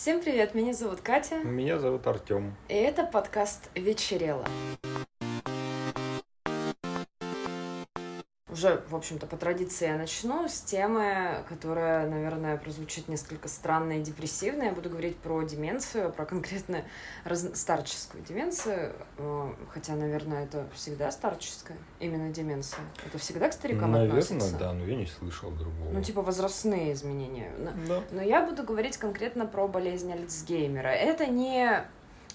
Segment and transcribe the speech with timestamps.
[0.00, 1.38] Всем привет, меня зовут Катя.
[1.38, 2.54] Меня зовут Артем.
[2.68, 4.44] И это подкаст «Вечерело».
[8.58, 14.02] Уже, в общем-то, по традиции я начну с темы, которая, наверное, прозвучит несколько странно и
[14.02, 14.64] депрессивно.
[14.64, 16.84] Я буду говорить про деменцию, про конкретно
[17.24, 17.48] раз...
[17.54, 22.84] старческую деменцию, э, хотя, наверное, это всегда старческая, именно деменция.
[23.06, 24.58] Это всегда к старикам наверное, относится?
[24.58, 25.90] да, но я не слышал другого.
[25.92, 27.52] Ну, типа возрастные изменения.
[27.86, 28.02] Да.
[28.10, 30.88] Но я буду говорить конкретно про болезнь Альцгеймера.
[30.88, 31.84] Это не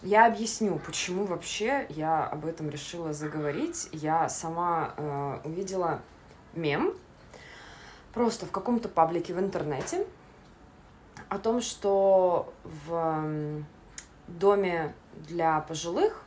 [0.03, 3.87] я объясню, почему вообще я об этом решила заговорить.
[3.93, 6.01] Я сама э, увидела
[6.55, 6.93] мем
[8.13, 10.05] просто в каком-то паблике в интернете
[11.29, 13.63] о том, что в
[14.27, 16.23] доме для пожилых,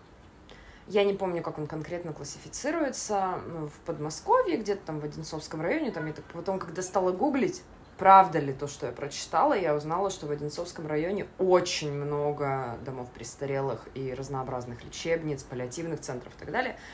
[0.88, 5.90] я не помню, как он конкретно классифицируется, ну, в Подмосковье, где-то там в Одинцовском районе,
[5.90, 7.62] там я так потом, когда стала гуглить,
[7.98, 13.08] правда ли то, что я прочитала, я узнала, что в Одинцовском районе очень много домов
[13.10, 16.76] престарелых и разнообразных лечебниц, паллиативных центров и так далее–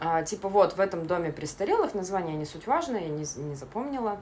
[0.00, 4.18] а, типа вот в этом доме престарелых, название не суть важно, я не, не запомнила,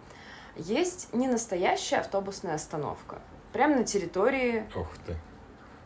[0.57, 3.21] есть не настоящая автобусная остановка.
[3.53, 4.65] Прямо на территории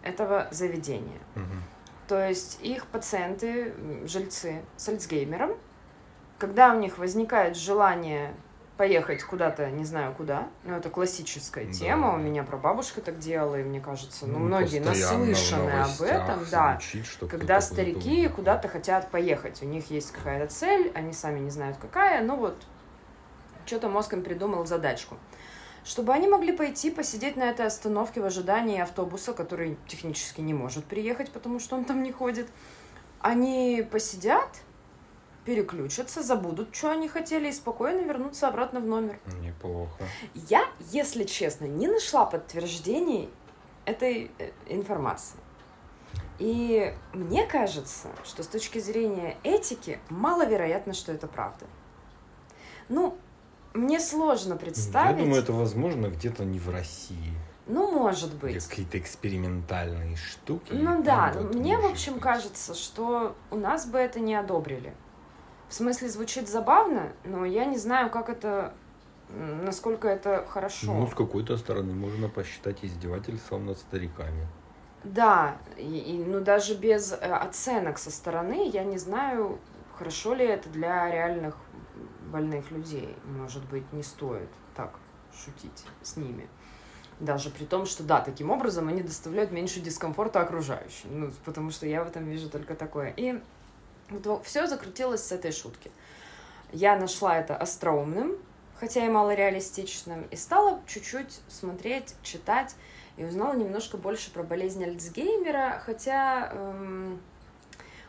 [0.03, 1.21] этого заведения.
[1.37, 1.45] Угу.
[2.09, 5.57] То есть их пациенты, жильцы с Альцгеймером,
[6.39, 8.34] когда у них возникает желание
[8.77, 10.48] поехать куда-то, не знаю куда.
[10.65, 11.73] Ну, это классическая да.
[11.73, 12.15] тема.
[12.15, 16.41] У меня прабабушка так делала, и мне кажется, ну, ну многие наслышаны об этом.
[16.51, 19.62] Да, звучит, когда старики куда-то хотят поехать.
[19.62, 22.56] У них есть какая-то цель, они сами не знают какая, но вот
[23.67, 25.17] что-то мозг им придумал задачку.
[25.84, 30.84] Чтобы они могли пойти посидеть на этой остановке в ожидании автобуса, который технически не может
[30.84, 32.48] приехать, потому что он там не ходит.
[33.20, 34.48] Они посидят,
[35.45, 39.19] переключатся, забудут, что они хотели, и спокойно вернутся обратно в номер.
[39.41, 40.05] Неплохо.
[40.34, 43.29] Я, если честно, не нашла подтверждений
[43.84, 45.39] этой э, информации.
[46.39, 51.66] И мне кажется, что с точки зрения этики маловероятно, что это правда.
[52.89, 53.16] Ну,
[53.75, 55.19] мне сложно представить.
[55.19, 57.33] Я думаю, это возможно где-то не в России.
[57.66, 58.66] Ну, может быть.
[58.66, 60.72] Какие-то экспериментальные штуки.
[60.72, 62.22] Ну да, мне, в общем, быть.
[62.22, 64.95] кажется, что у нас бы это не одобрили.
[65.72, 68.75] В смысле, звучит забавно, но я не знаю, как это
[69.31, 70.93] насколько это хорошо.
[70.93, 74.47] Ну, с какой-то стороны можно посчитать издевательством над стариками.
[75.03, 79.59] Да, и, и, ну даже без э, оценок со стороны я не знаю,
[79.97, 81.56] хорошо ли это для реальных
[82.31, 83.16] больных людей.
[83.25, 84.93] Может быть, не стоит так
[85.34, 86.50] шутить с ними.
[87.19, 91.19] Даже при том, что да, таким образом они доставляют меньше дискомфорта окружающим.
[91.19, 93.15] Ну, потому что я в этом вижу только такое.
[93.16, 93.41] И
[94.45, 95.91] все закрутилось с этой шутки.
[96.73, 98.39] Я нашла это остроумным,
[98.79, 102.75] хотя и малореалистичным, и стала чуть-чуть смотреть, читать,
[103.17, 107.21] и узнала немножко больше про болезнь Альцгеймера, хотя эм,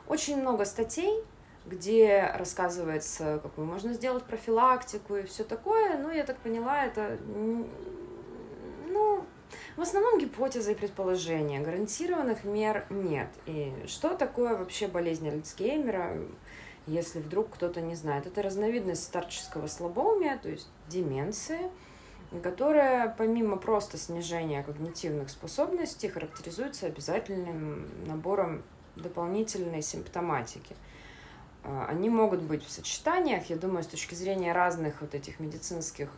[0.08, 1.24] очень много статей,
[1.66, 7.18] где рассказывается, какую можно сделать профилактику и все такое, ну, я так поняла, это,
[8.88, 9.26] ну,
[9.76, 11.60] в основном гипотезы и предположения.
[11.60, 13.30] Гарантированных мер нет.
[13.46, 16.18] И что такое вообще болезнь Альцгеймера,
[16.86, 18.28] если вдруг кто-то не знает?
[18.28, 21.72] Это разновидность старческого слабоумия, то есть деменции,
[22.42, 28.64] которая помимо просто снижения когнитивных способностей характеризуется обязательным набором
[28.96, 30.76] дополнительной симптоматики.
[31.64, 36.10] А, они могут быть в сочетаниях, я думаю, с точки зрения разных вот этих медицинских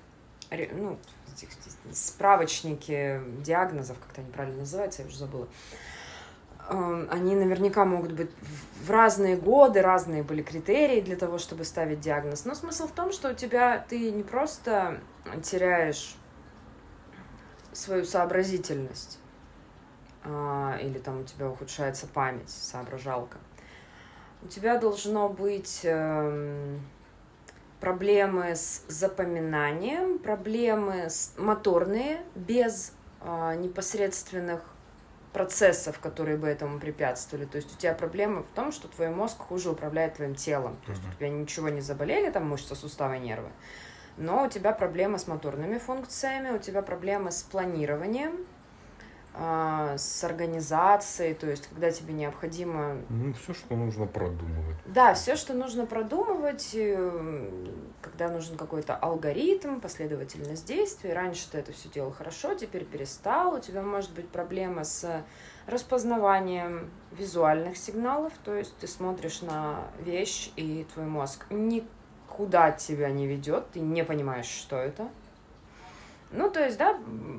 [0.52, 0.98] ну,
[1.34, 1.50] этих,
[1.92, 5.48] справочники диагнозов, как-то они правильно называются, я уже забыла,
[6.70, 8.32] эм, они наверняка могут быть
[8.84, 12.46] в разные годы, разные были критерии для того, чтобы ставить диагноз.
[12.46, 15.00] Но смысл в том, что у тебя ты не просто
[15.44, 16.16] теряешь
[17.74, 19.20] свою сообразительность,
[20.24, 23.38] а, или там у тебя ухудшается память, соображалка.
[24.42, 26.80] У тебя должно быть эм,
[27.86, 34.62] проблемы с запоминанием, проблемы с моторные, без а, непосредственных
[35.34, 37.46] процессов, которые бы этому препятствовали.
[37.46, 40.78] То есть у тебя проблема в том, что твой мозг хуже управляет твоим телом.
[40.88, 43.50] То есть у тебя ничего не заболели, там мышцы, суставы, нервы.
[44.18, 48.48] Но у тебя проблема с моторными функциями, у тебя проблемы с планированием,
[49.38, 52.98] с организацией, то есть когда тебе необходимо...
[53.10, 54.78] Ну, все, что нужно продумывать.
[54.86, 57.72] Да, все, что нужно продумывать, э,
[58.02, 61.12] когда нужен какой-то алгоритм, последовательность действий.
[61.12, 63.56] Раньше ты это все делал хорошо, теперь перестал.
[63.56, 65.24] У тебя может быть проблема с
[65.68, 73.28] распознаванием визуальных сигналов, то есть ты смотришь на вещь, и твой мозг никуда тебя не
[73.28, 75.10] ведет, ты не понимаешь, что это
[76.32, 76.98] Ну, то есть, да,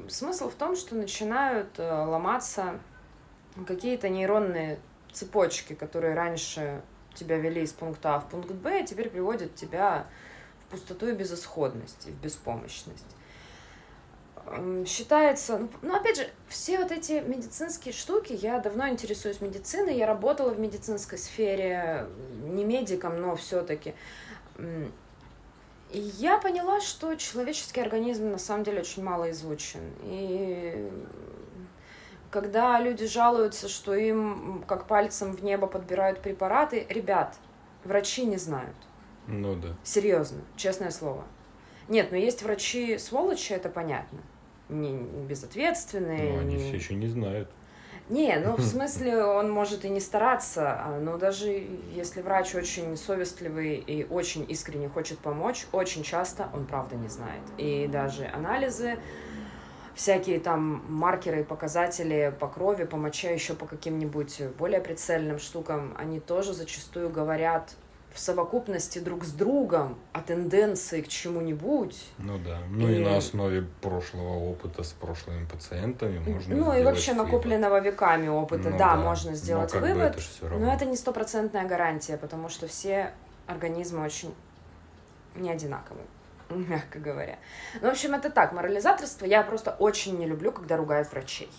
[0.09, 2.79] смысл в том, что начинают э, ломаться
[3.67, 4.79] какие-то нейронные
[5.13, 6.83] цепочки, которые раньше
[7.15, 10.07] тебя вели из пункта А в пункт Б, а теперь приводят тебя
[10.67, 13.17] в пустоту и безысходность, и в беспомощность.
[14.87, 20.07] Считается, ну, ну, опять же, все вот эти медицинские штуки, я давно интересуюсь медициной, я
[20.07, 22.07] работала в медицинской сфере,
[22.45, 23.95] не медиком, но все-таки.
[25.97, 29.81] И я поняла, что человеческий организм на самом деле очень мало изучен.
[30.03, 30.93] И
[32.31, 37.39] когда люди жалуются, что им как пальцем в небо подбирают препараты, ребят,
[37.83, 38.77] врачи не знают.
[39.27, 39.69] Ну да.
[39.85, 41.25] Серьезно, честное слово.
[41.89, 44.19] Нет, но есть врачи сволочи, это понятно.
[44.69, 46.35] Не безответственные.
[46.35, 46.63] Но они не...
[46.63, 47.49] все еще не знают.
[48.09, 52.97] Не, ну в смысле он может и не стараться, а, но даже если врач очень
[52.97, 57.43] совестливый и очень искренне хочет помочь, очень часто он правда не знает.
[57.59, 58.99] И даже анализы,
[59.97, 66.21] всякие там маркеры, показатели по крови, по моче, еще по каким-нибудь более прицельным штукам, они
[66.21, 67.75] тоже зачастую говорят
[68.17, 72.03] в совокупности друг с другом о тенденции к чему-нибудь.
[72.17, 72.61] Ну да.
[72.71, 77.27] Ну и, и на основе прошлого опыта с прошлыми пациентами можно Ну и вообще вывод.
[77.27, 80.17] накопленного веками опыта, ну, да, да, можно сделать но вывод.
[80.17, 83.13] Это но это не стопроцентная гарантия, потому что все
[83.47, 84.35] организмы очень
[85.35, 86.07] не одинаковые
[86.49, 87.39] мягко говоря.
[87.83, 91.51] Ну, в общем, это так, морализаторство я просто очень не люблю, когда ругают врачей.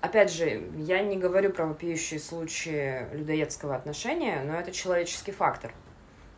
[0.00, 5.72] Опять же, я не говорю про вопиющие случаи людоедского отношения, но это человеческий фактор.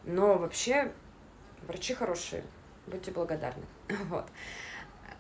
[0.05, 0.91] Но вообще
[1.69, 2.43] врачи хорошие,
[2.87, 3.64] будьте благодарны.
[4.09, 4.26] Вот.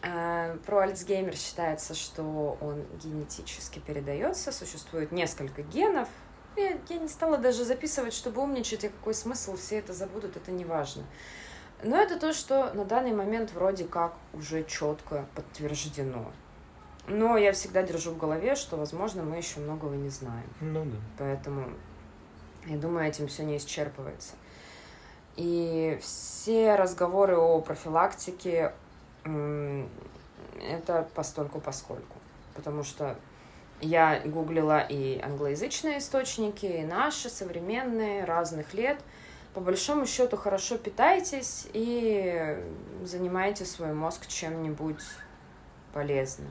[0.04, 6.08] А, про Альцгеймер считается, что он генетически передается, существует несколько генов.
[6.56, 10.64] Я, не стала даже записывать, чтобы умничать, и какой смысл, все это забудут, это не
[10.64, 11.04] важно.
[11.84, 16.32] Но это то, что на данный момент вроде как уже четко подтверждено.
[17.08, 20.48] Но я всегда держу в голове, что, возможно, мы еще многого не знаем.
[20.60, 20.96] Ну да.
[21.18, 21.70] Поэтому,
[22.66, 24.34] я думаю, этим все не исчерпывается.
[25.36, 28.72] И все разговоры о профилактике
[29.24, 32.16] это постольку поскольку.
[32.54, 33.16] Потому что
[33.80, 39.00] я гуглила и англоязычные источники, и наши, современные, разных лет.
[39.54, 42.62] По большому счету хорошо питайтесь и
[43.04, 45.02] занимайте свой мозг чем-нибудь
[45.92, 46.48] полезным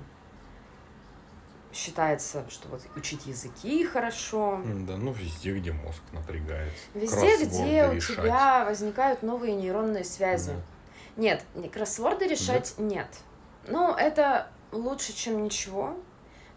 [1.73, 4.61] считается, что вот учить языки хорошо.
[4.87, 6.83] Да, ну везде, где мозг напрягается.
[6.93, 10.51] Везде, где у тебя возникают новые нейронные связи.
[10.51, 11.21] Да.
[11.21, 12.83] Нет, кроссворды решать да.
[12.83, 13.07] нет.
[13.67, 15.95] Ну, это лучше, чем ничего,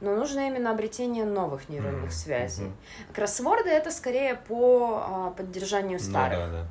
[0.00, 2.12] но нужно именно обретение новых нейронных mm-hmm.
[2.12, 2.72] связей.
[3.12, 6.38] Кроссворды это скорее по а, поддержанию старых.
[6.38, 6.66] Ну, да, да.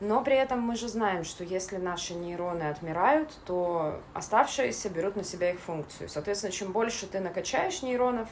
[0.00, 5.24] Но при этом мы же знаем, что если наши нейроны отмирают, то оставшиеся берут на
[5.24, 6.08] себя их функцию.
[6.08, 8.28] Соответственно, чем больше ты накачаешь нейронов,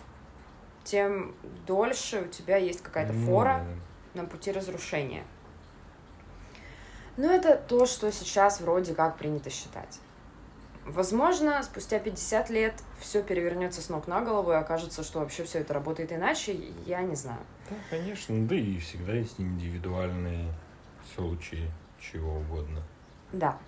[0.84, 1.34] тем
[1.66, 3.64] дольше у тебя есть какая-то фора
[4.14, 5.24] на пути разрушения.
[7.16, 10.00] Но это то, что сейчас вроде как принято считать.
[10.84, 15.60] Возможно, спустя 50 лет все перевернется с ног на голову и окажется, что вообще все
[15.60, 16.56] это работает иначе,
[16.86, 17.38] я не знаю.
[17.70, 20.52] Да, конечно, да и всегда есть индивидуальные
[21.14, 21.70] случае
[22.00, 22.82] чего угодно.
[23.32, 23.58] Да.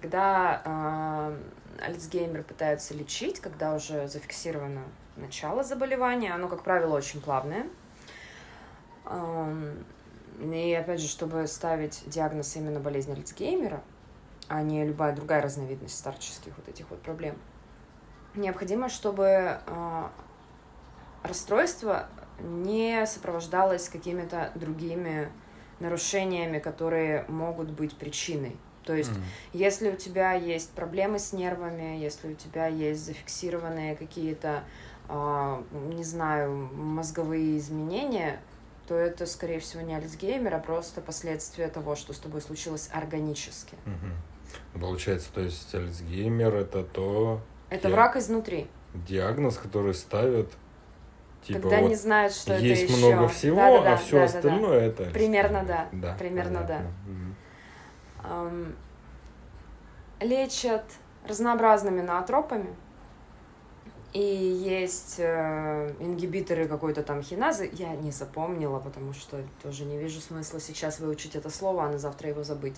[0.00, 4.82] Когда э, Альцгеймер пытаются лечить, когда уже зафиксировано
[5.16, 7.66] начало заболевания, оно, как правило, очень плавное.
[9.04, 9.74] Э,
[10.40, 13.82] и опять же, чтобы ставить диагноз именно болезни Альцгеймера,
[14.48, 17.36] а не любая другая разновидность старческих вот этих вот проблем,
[18.34, 20.02] необходимо, чтобы э,
[21.22, 22.08] расстройство
[22.40, 25.30] не сопровождалось какими-то другими
[25.80, 28.56] нарушениями, которые могут быть причиной.
[28.84, 29.22] То есть, mm.
[29.52, 34.62] если у тебя есть проблемы с нервами, если у тебя есть зафиксированные какие-то,
[35.08, 38.40] э, не знаю, мозговые изменения,
[38.86, 43.74] то это, скорее всего, не Альцгеймер, а просто последствия того, что с тобой случилось органически.
[43.84, 44.80] Mm-hmm.
[44.80, 47.40] Получается, то есть Альцгеймер это то...
[47.68, 48.68] Это враг изнутри.
[48.94, 50.52] Диагноз, который ставят
[51.46, 52.96] Типа, Когда вот не знают, что это есть еще.
[52.96, 55.04] много всего, да, да, да, а все да, остальное да, да.
[55.04, 55.12] это.
[55.12, 55.88] Примерно да.
[55.92, 56.90] да примерно понятно.
[58.24, 58.42] да.
[58.42, 60.26] Угу.
[60.28, 60.84] лечат
[61.24, 62.74] разнообразными ноотропами.
[64.12, 67.70] И есть э, ингибиторы какой-то там хиназы.
[67.74, 71.98] Я не запомнила, потому что тоже не вижу смысла сейчас выучить это слово, а на
[71.98, 72.76] завтра его забыть.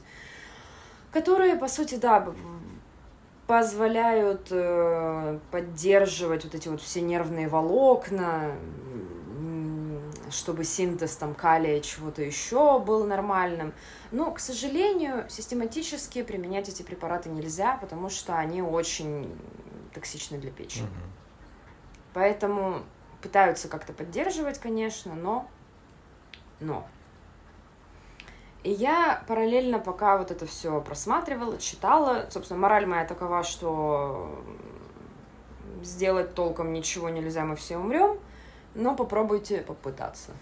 [1.10, 2.34] Которые, по сути, да,
[3.48, 8.52] позволяют э, поддерживать вот эти вот все нервные волокна,
[10.30, 13.72] чтобы синтез там калия чего-то еще был нормальным.
[14.12, 19.34] Но, к сожалению, систематически применять эти препараты нельзя, потому что они очень
[19.94, 20.84] токсичны для печени.
[20.84, 21.12] Мгм.
[22.12, 22.82] Поэтому
[23.22, 25.48] пытаются как-то поддерживать, конечно, но...
[26.60, 26.86] Но.
[28.64, 34.42] И я параллельно, пока вот это все просматривала, читала, собственно, мораль моя такова, что
[35.82, 38.18] сделать толком ничего нельзя, мы все умрем,
[38.74, 40.32] но попробуйте попытаться.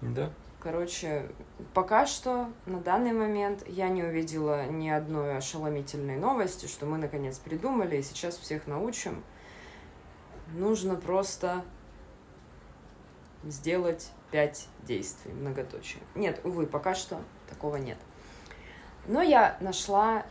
[0.00, 0.30] Да.
[0.60, 1.26] Короче,
[1.72, 7.38] пока что, на данный момент, я не увидела ни одной ошеломительной новости, что мы наконец
[7.38, 9.24] придумали и сейчас всех научим.
[10.52, 11.64] Нужно просто
[13.42, 16.02] сделать пять действий, многоточие.
[16.14, 17.98] Нет, увы, пока что такого нет.
[19.06, 20.24] Но я нашла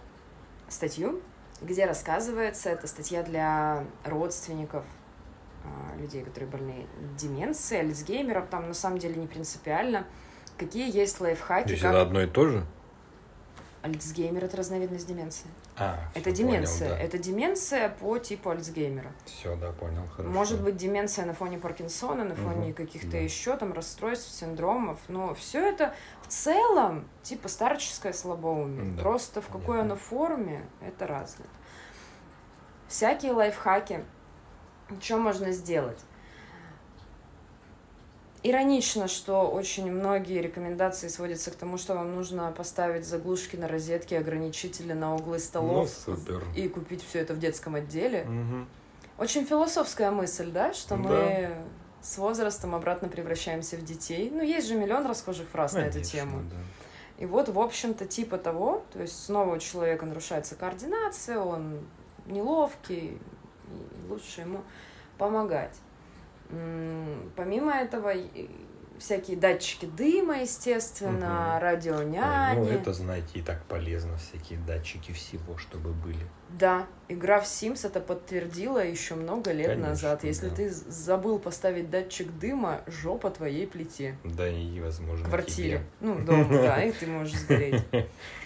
[0.67, 1.21] статью,
[1.61, 4.85] где рассказывается, это статья для родственников
[5.63, 10.05] а, людей, которые больны деменцией, Альцгеймером, там на самом деле не принципиально,
[10.57, 11.91] какие есть То лайфхаки, есть как...
[11.91, 12.65] это одно и то же?
[13.81, 15.47] Альцгеймер— это разновидность деменции.
[15.77, 16.89] А, Это понял, деменция.
[16.89, 16.99] да.
[16.99, 19.11] Это деменция по типу Альцгеймера.
[19.25, 20.29] Все, да, понял, хорошо.
[20.33, 23.17] Может быть, деменция на фоне Паркинсона, на фоне Мгм, каких-то да.
[23.19, 24.99] еще там расстройств, синдромов.
[25.07, 25.93] Но все это
[26.23, 28.91] в целом типа старческое слабоумие.
[28.91, 29.81] Да, Просто в какой понятно.
[29.93, 31.47] оно форме, это разное.
[32.89, 34.03] Всякие лайфхаки.
[35.01, 35.99] Что можно сделать?
[38.41, 44.13] Иронично, что очень многие рекомендации сводятся к тому, что вам нужно поставить заглушки на розетки,
[44.13, 46.43] ограничители на углы столов Ну, супер.
[46.55, 48.23] и купить все это в детском отделе.
[48.23, 48.67] Мгм.
[49.17, 51.01] Очень философская мысль, да, что Да.
[51.03, 51.49] мы
[52.01, 54.29] с возрастом обратно превращаемся в детей.
[54.33, 56.39] Ну, есть же миллион расхожих фраз на эту Конечно, тему.
[56.49, 56.55] да.
[57.17, 61.79] И вот, в общем-то, типа того, то есть снова у человека нарушается координация, он
[62.25, 64.61] неловкий, и лучше ему
[65.17, 65.75] помогать.
[67.35, 68.13] Помимо этого,
[68.97, 71.63] всякие датчики дыма, естественно, Мгм.
[71.63, 72.59] радионяни.
[72.59, 76.19] Ой, ну, это, знаете, и так полезно, всякие датчики всего, чтобы были.
[76.49, 80.23] Да, игра в Sims это подтвердила еще много лет Конечно, назад.
[80.23, 80.55] Если да.
[80.55, 84.17] ты забыл поставить датчик дыма, жопа твоей плите.
[84.25, 85.77] Да и, возможно, квартире.
[85.77, 85.83] тебе.
[86.01, 87.83] Ну, дома, да, и ты можешь сгореть.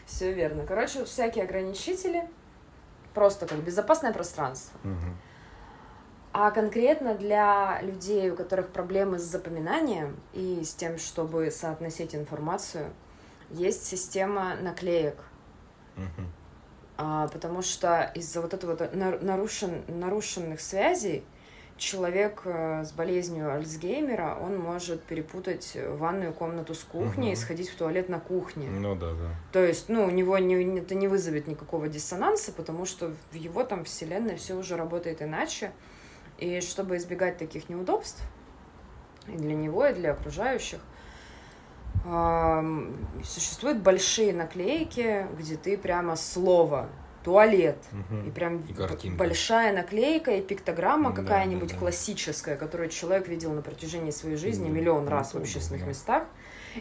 [0.06, 0.66] Все верно.
[0.68, 2.24] Короче, всякие ограничители.
[3.14, 4.78] Просто как безопасное пространство.
[4.84, 5.18] Мгм.
[6.34, 12.90] А конкретно для людей, у которых проблемы с запоминанием и с тем, чтобы соотносить информацию,
[13.52, 15.18] есть система наклеек.
[15.96, 16.32] Мгм.
[16.98, 21.24] А, потому что из-за вот этого вот на- нарушен, нарушенных связей
[21.78, 27.42] человек э, с болезнью Альцгеймера, он может перепутать ванную комнату с кухней и Мгм.
[27.42, 28.70] сходить в туалет на кухне.
[28.70, 29.30] Ну да, да.
[29.52, 33.64] То есть, ну, у него не, это не вызовет никакого диссонанса, потому что в его
[33.64, 35.72] там вселенной все уже работает иначе.
[36.44, 38.22] И чтобы избегать таких неудобств
[39.28, 40.82] и для него, и для окружающих,
[43.24, 46.90] существуют большие наклейки, где ты прямо слово
[47.24, 48.28] туалет Мгм.
[48.28, 49.18] и прям И картинка.
[49.18, 51.80] большая наклейка и пиктограмма Да, какая-нибудь да, да.
[51.80, 55.84] классическая, которую человек видел на протяжении своей жизни Да, миллион ну, раз это в общественных
[55.84, 55.90] удобно.
[55.92, 56.24] местах.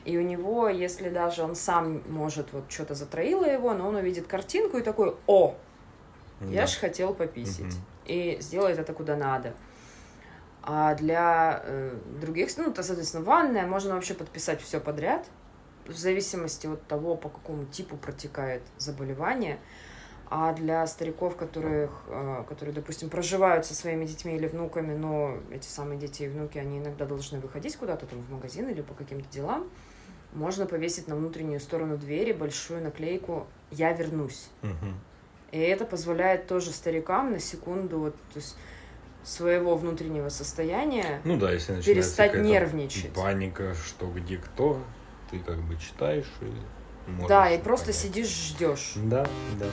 [0.04, 4.26] И у него, если даже он сам может, вот что-то затроило его, но он увидит
[4.26, 5.54] картинку и такой, о,
[6.40, 6.66] я Да.
[6.66, 7.66] ж хотел пописить.
[7.66, 7.91] Мгм.
[8.06, 9.54] И сделает это куда надо.
[10.62, 15.26] А для э, других, ну, то, соответственно, ванная можно вообще подписать все подряд,
[15.86, 19.58] в зависимости от того, по какому типу протекает заболевание.
[20.30, 25.66] А для стариков, которых, э, которые, допустим, проживают со своими детьми или внуками, но эти
[25.66, 29.28] самые дети и внуки, они иногда должны выходить куда-то там в магазин или по каким-то
[29.30, 29.68] делам,
[30.32, 34.48] можно повесить на внутреннюю сторону двери большую наклейку «Я вернусь».
[34.62, 34.94] Мгм.
[35.52, 38.56] И это позволяет тоже старикам на секунду вот, то есть,
[39.22, 43.12] своего внутреннего состояния Ну да, если перестать нервничать.
[43.12, 44.78] Паника, что где кто,
[45.30, 48.00] ты как бы читаешь и можешь Да, и просто понять.
[48.00, 48.94] сидишь, ждешь.
[48.96, 49.26] Да,
[49.60, 49.66] да.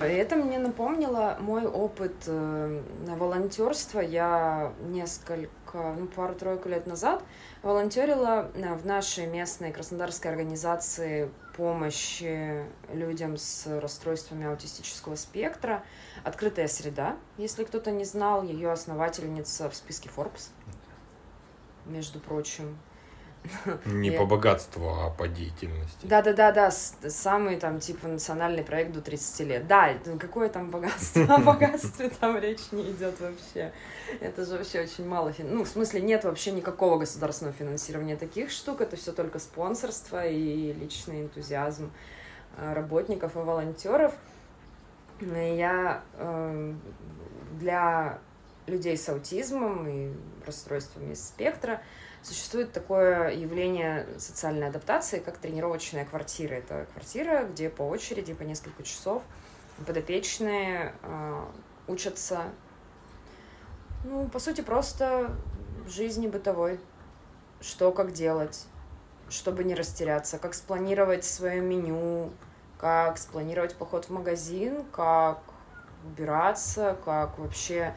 [0.00, 3.98] Это мне напомнило мой опыт э, волонтерства.
[4.00, 7.22] Я несколько, ну, пару-тройку лет назад
[7.62, 15.82] волонтерила э, в нашей местной краснодарской организации помощи людям с расстройствами аутистического спектра.
[16.24, 20.50] Открытая среда, если кто-то не знал, ее основательница в списке Forbes,
[21.86, 22.78] между прочим.
[23.86, 25.98] Не по богатству, а по деятельности.
[26.02, 29.66] Да-да-да-да, самый там типа национальный проект до 30 лет.
[29.66, 31.22] Да, какое там богатство?
[31.28, 33.72] О богатстве там речь не идет вообще.
[34.20, 35.32] Это же вообще очень мало.
[35.38, 38.80] Ну, в смысле, нет вообще никакого государственного финансирования таких штук.
[38.80, 41.90] Это все только спонсорство и личный энтузиазм
[42.56, 44.12] э, работников и волонтеров.
[45.20, 46.74] И Я э,
[47.58, 48.18] для
[48.66, 50.12] людей с аутизмом и
[50.46, 51.80] расстройствами спектра
[52.22, 56.54] существует такое явление социальной адаптации, как тренировочная квартира.
[56.54, 59.22] Это квартира, где по очереди, по несколько часов
[59.86, 61.44] подопечные э,
[61.86, 62.44] учатся,
[64.04, 65.30] ну, по сути, просто
[65.86, 66.80] жизни бытовой.
[67.60, 68.66] Что, как делать,
[69.28, 72.30] чтобы не растеряться, как спланировать свое меню,
[72.78, 75.40] как спланировать поход в магазин, как
[76.04, 77.94] убираться, как вообще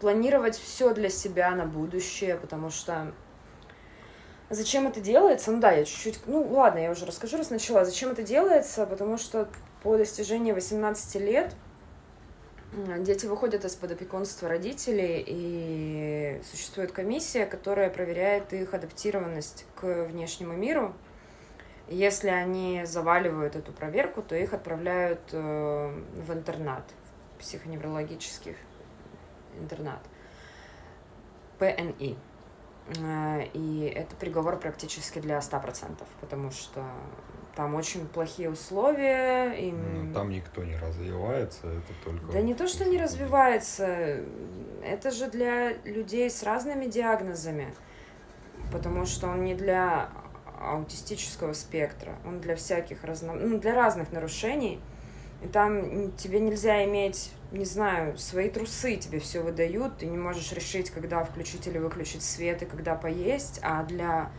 [0.00, 3.12] планировать все для себя на будущее, потому что
[4.50, 5.50] зачем это делается?
[5.50, 7.84] Ну да, я чуть-чуть, ну ладно, я уже расскажу, раз начала.
[7.84, 8.86] Зачем это делается?
[8.86, 9.48] Потому что
[9.82, 11.54] по достижении 18 лет
[12.98, 20.94] дети выходят из-под опекунства родителей, и существует комиссия, которая проверяет их адаптированность к внешнему миру.
[21.88, 26.82] Если они заваливают эту проверку, то их отправляют э, в интернат,
[27.38, 28.56] психоневрологический
[29.60, 30.00] интернат,
[31.60, 32.18] ПНИ.
[32.88, 36.84] Э, и это приговор практически для 100%, потому что
[37.56, 39.52] там очень плохие условия.
[39.54, 39.72] И...
[39.72, 42.32] Ну, там никто не развивается, это только...
[42.32, 44.20] Да не то, что не развивается,
[44.84, 47.74] это же для людей с разными диагнозами,
[48.72, 50.10] потому что он не для
[50.60, 53.32] аутистического спектра, он для всяких разно...
[53.34, 54.80] ну, для разных нарушений.
[55.42, 60.52] И там тебе нельзя иметь, не знаю, свои трусы тебе все выдают, ты не можешь
[60.52, 64.30] решить, когда включить или выключить свет и когда поесть, а для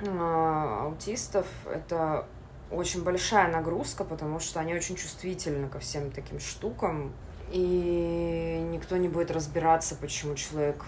[0.00, 2.26] э, аутистов это
[2.70, 7.12] очень большая нагрузка, потому что они очень чувствительны ко всем таким штукам,
[7.50, 10.84] и никто не будет разбираться, почему человек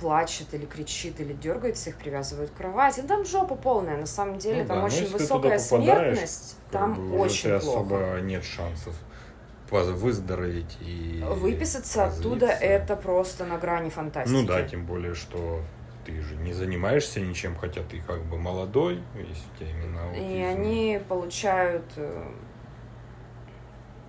[0.00, 3.00] плачет или кричит или дергается, их привязывают к кровати.
[3.00, 7.18] Ну, там жопа полная, на самом деле, ну, там да, очень высокая смертность, там бы,
[7.18, 7.56] очень плохо.
[7.56, 8.94] особо нет шансов
[9.72, 12.28] выздороветь и выписаться развиться.
[12.28, 14.32] оттуда это просто на грани фантастики.
[14.32, 15.60] Ну да, тем более, что
[16.04, 20.26] ты же не занимаешься ничем, хотя ты как бы молодой, есть у тебя именно аутизм.
[20.26, 22.24] И они получают э,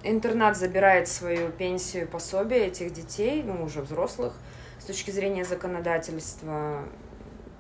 [0.04, 4.34] интернат забирает свою пенсию пособие этих детей, ну, уже взрослых,
[4.80, 6.84] с точки зрения законодательства,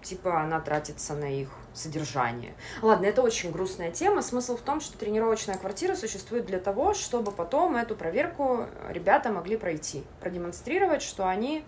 [0.01, 2.53] типа она тратится на их содержание.
[2.81, 4.21] Ладно, это очень грустная тема.
[4.21, 9.57] Смысл в том, что тренировочная квартира существует для того, чтобы потом эту проверку ребята могли
[9.57, 11.63] пройти, продемонстрировать, что они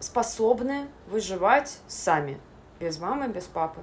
[0.00, 2.40] способны выживать сами,
[2.80, 3.80] без мамы, без папы.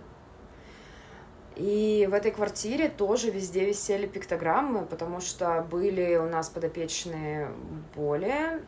[1.56, 7.50] И в этой квартире тоже везде висели пиктограммы, потому что были у нас подопечные
[7.96, 8.62] более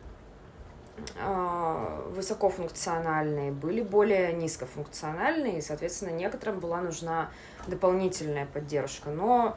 [2.10, 7.30] высокофункциональные, были более низкофункциональные, и, соответственно, некоторым была нужна
[7.68, 9.10] дополнительная поддержка.
[9.10, 9.56] Но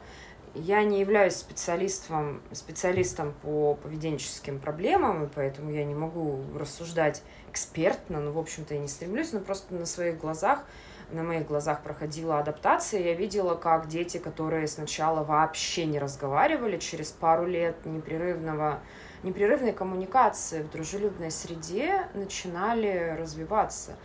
[0.53, 8.19] я не являюсь специалистом, специалистом по поведенческим проблемам, и поэтому я не могу рассуждать экспертно,
[8.19, 10.63] ну, в общем-то, я не стремлюсь, но просто на своих глазах,
[11.11, 17.11] на моих глазах проходила адаптация, я видела, как дети, которые сначала вообще не разговаривали, через
[17.11, 18.81] пару лет непрерывного
[19.23, 23.95] непрерывной коммуникации в дружелюбной среде начинали развиваться.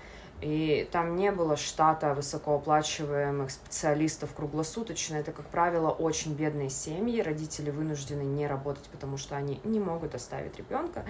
[0.43, 5.17] И там не было штата высокооплачиваемых специалистов круглосуточно.
[5.17, 7.23] Это, как правило, очень бедные семьи.
[7.23, 11.07] Родители вынуждены не работать, потому что они не могут оставить ребенка.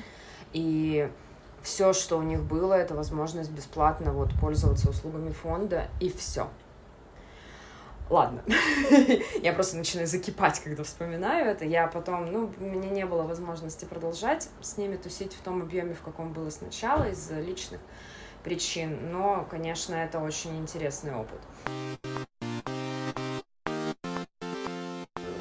[0.53, 1.11] И
[1.63, 6.49] все, что у них было, это возможность бесплатно вот пользоваться услугами фонда, и все.
[8.09, 8.45] Ладно,
[9.43, 11.65] я просто начинаю закипать, когда вспоминаю это.
[11.65, 15.95] Я потом, ну, у меня не было возможности продолжать с ними тусить в том объеме,
[15.95, 17.81] в каком было сначала, из-за личных
[18.45, 19.11] причин.
[19.11, 21.41] Но, конечно, это очень интересный опыт.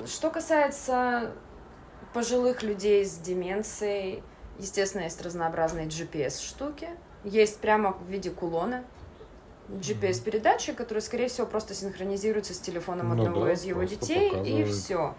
[0.07, 1.33] Что касается
[2.15, 4.23] пожилых людей с деменцией,
[4.57, 6.89] естественно, есть разнообразные GPS-штуки.
[7.23, 8.85] Есть прямо в виде кулона,
[9.69, 14.67] GPS-передачи, которые, скорее всего, просто синхронизируются с телефоном ну одного да, из его детей, показывает.
[14.67, 15.15] и все.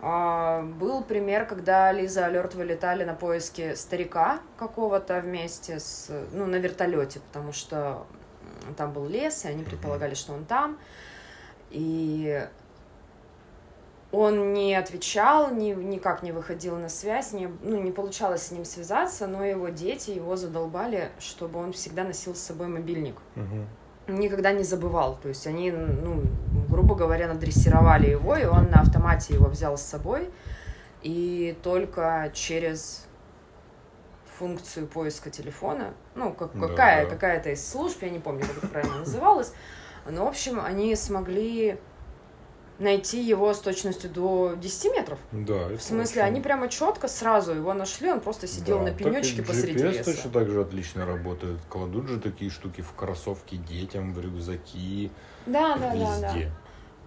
[0.00, 6.56] А, был пример, когда Лиза Алерт вылетали на поиски старика какого-то вместе с, ну, на
[6.56, 8.06] вертолете, потому что
[8.76, 10.78] там был лес, и они предполагали, что он там.
[11.70, 12.46] И
[14.12, 18.66] он не отвечал, ни, никак не выходил на связь, не, ну, не получалось с ним
[18.66, 23.16] связаться, но его дети его задолбали, чтобы он всегда носил с собой мобильник.
[23.36, 24.18] Угу.
[24.18, 25.18] Никогда не забывал.
[25.22, 26.22] То есть они, ну,
[26.68, 30.28] грубо говоря, надрессировали его, и он на автомате его взял с собой.
[31.02, 33.06] И только через
[34.38, 37.10] функцию поиска телефона, ну, как, да, какая, да.
[37.10, 39.54] какая-то из служб, я не помню, как это правильно называлось,
[40.08, 41.78] но, в общем, они смогли
[42.82, 45.18] найти его с точностью до 10 метров.
[45.32, 45.68] Да.
[45.68, 49.78] В смысле, они прямо четко сразу его нашли, он просто сидел Да, на пенечке посреди
[49.78, 50.04] GPS леса.
[50.04, 51.60] точно так же отлично работают.
[51.68, 55.10] Кладут же такие штуки в кроссовки детям, в рюкзаки,
[55.46, 56.34] Да, да, да, да.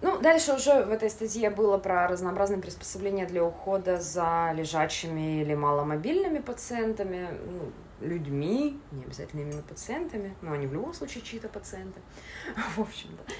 [0.02, 5.54] Ну, дальше уже в этой статье было про разнообразные приспособления для ухода за лежачими или
[5.54, 7.72] маломобильными пациентами, ну,
[8.06, 11.98] людьми, не обязательно именно пацентами, но они в любом случае чьи-то пациенты,
[12.76, 13.32] в общем-то.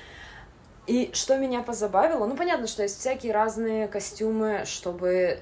[0.86, 5.40] И что меня позабавило, ну, понятно, что есть всякие разные костюмы, чтобы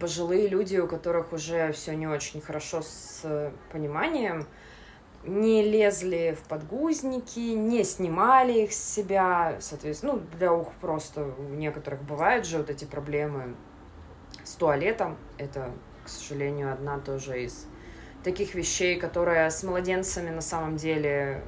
[0.00, 4.46] пожилые люди, у которых уже все не очень хорошо с пониманием,
[5.24, 11.54] не лезли в подгузники, не снимали их с себя, соответственно, ну, для ух просто у
[11.54, 13.56] некоторых бывают же вот эти проблемы
[14.44, 15.16] с туалетом.
[15.38, 15.72] Это,
[16.04, 17.66] к сожалению, одна тоже из
[18.22, 21.42] таких вещей, которая с младенцами на самом деле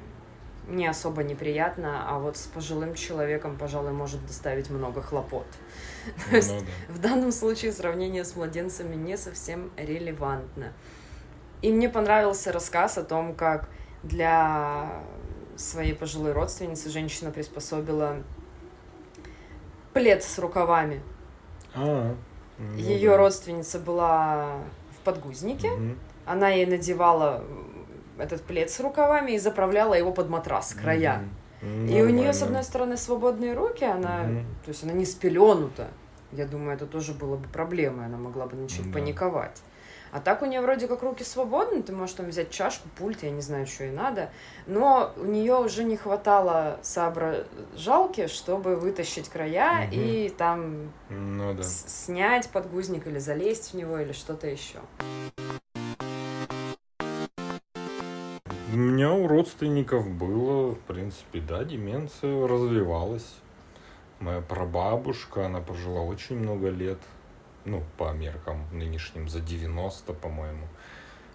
[0.71, 5.47] не особо неприятно, а вот с пожилым человеком, пожалуй, может доставить много хлопот.
[6.31, 6.95] То есть Ну да.
[6.95, 10.73] в данном случае сравнение с младенцами не совсем релевантно.
[11.63, 13.69] И мне понравился рассказ о том, как
[14.03, 15.03] для
[15.57, 18.23] своей пожилой родственницы женщина приспособила
[19.93, 21.03] плед с рукавами.
[21.75, 22.15] А,
[22.59, 23.17] ну Ее да.
[23.19, 24.55] родственница была
[24.99, 25.99] в подгузнике, Мгм.
[26.27, 27.45] она ей надевала
[28.21, 31.23] этот плед с рукавами и заправляла его под матрас, края.
[31.63, 31.87] Мгм.
[31.89, 34.45] И у нее, с одной стороны, свободные руки, она, Мгм.
[34.65, 35.89] то есть она не спеленута.
[36.33, 38.93] Я думаю, это тоже было бы проблемой, она могла бы начать Да.
[38.93, 39.61] паниковать.
[40.13, 43.31] А так у нее вроде как руки свободны, ты можешь там взять чашку, пульт, я
[43.31, 44.31] не знаю, что ей надо.
[44.67, 49.91] Но у нее уже не хватало соображалки, чтобы вытащить края Мгм.
[49.93, 51.63] и там Ну да.
[51.63, 54.79] снять подгузник или залезть в него или что-то еще.
[58.73, 63.35] У меня у родственников было, в принципе, да, деменция развивалась.
[64.21, 66.99] Моя прабабушка, она прожила очень много лет,
[67.65, 70.67] ну, по меркам нынешним, за 90, по-моему.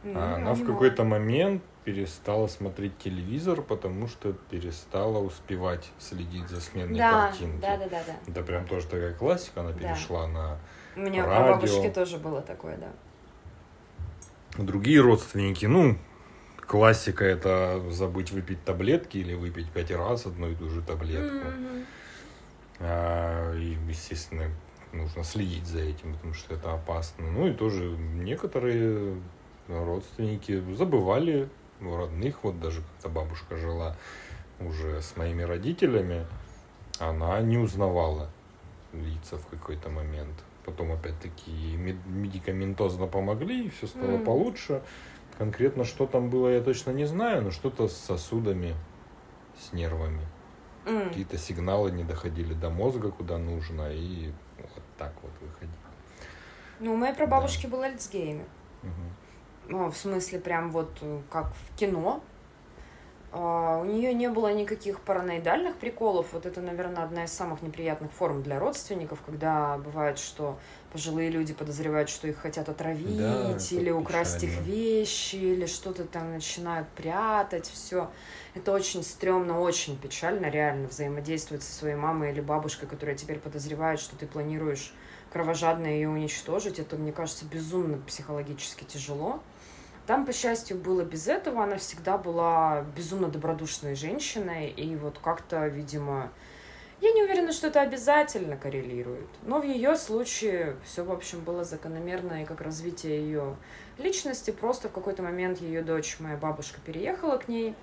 [0.05, 6.97] А она в какой-то момент перестала смотреть телевизор, потому что перестала успевать следить за сменой
[6.97, 7.59] Да, картинки.
[7.61, 8.31] да, да, да, да.
[8.31, 9.79] Это прям тоже такая классика, она Да.
[9.79, 10.57] перешла на
[10.95, 11.53] У меня у Радио.
[11.55, 12.87] бабушки тоже было такое, да.
[14.63, 15.65] другие родственники.
[15.65, 15.97] Ну,
[16.67, 21.45] классика это забыть выпить таблетки или выпить пять раз одну и ту же таблетку.
[21.47, 21.85] Мгм.
[22.79, 24.49] А, и, естественно,
[24.91, 27.31] нужно следить за этим, потому что это опасно.
[27.31, 29.17] Ну и тоже некоторые
[29.67, 31.49] родственники забывали
[31.81, 33.95] родных, вот даже когда бабушка жила
[34.59, 36.25] уже с моими родителями,
[36.99, 38.29] она не узнавала
[38.93, 40.33] лица в какой-то момент.
[40.63, 44.23] Потом опять-таки мед- медикаментозно помогли, и все стало М.
[44.23, 44.81] получше.
[45.37, 48.73] Конкретно что там было, я точно не знаю, но что-то с сосудами,
[49.59, 50.21] с нервами
[50.85, 51.09] М.
[51.09, 55.73] какие-то сигналы не доходили до мозга, куда нужно, и вот так вот выходило.
[56.79, 58.45] Ну, у моей прабабушки был Альцгеймер.
[58.83, 59.15] Мгм.
[59.67, 62.21] Ну, в смысле, прям вот э, как в кино.
[63.31, 66.27] А, У нее не было никаких параноидальных приколов.
[66.33, 70.57] Вот это, наверное, одна из самых неприятных форм для родственников, когда бывает, что
[70.95, 74.65] пожилые люди подозревают, что их хотят отравить, Да, или украсть их печально.
[74.65, 78.09] вещи, или что-то там начинают прятать, все.
[78.53, 83.99] Это очень стрёмно, очень печально, реально, взаимодействовать со своей мамой или бабушкой, которая теперь подозревает,
[83.99, 84.93] что ты планируешь
[85.33, 86.79] кровожадно ее уничтожить.
[86.79, 89.43] Это, мне кажется, безумно психологически тяжело.
[90.07, 91.61] Там, по счастью, было без этого.
[91.61, 94.69] Она всегда была безумно добродушной женщиной.
[94.69, 96.31] И вот как-то, видимо,
[97.01, 99.27] я не уверена, что это обязательно коррелирует.
[99.43, 102.41] Но в ее случае все, в общем, было закономерно.
[102.41, 103.57] И как развитие ее
[103.97, 104.51] личности.
[104.51, 107.75] Просто в какой-то момент ее дочь, моя бабушка, переехала к ней.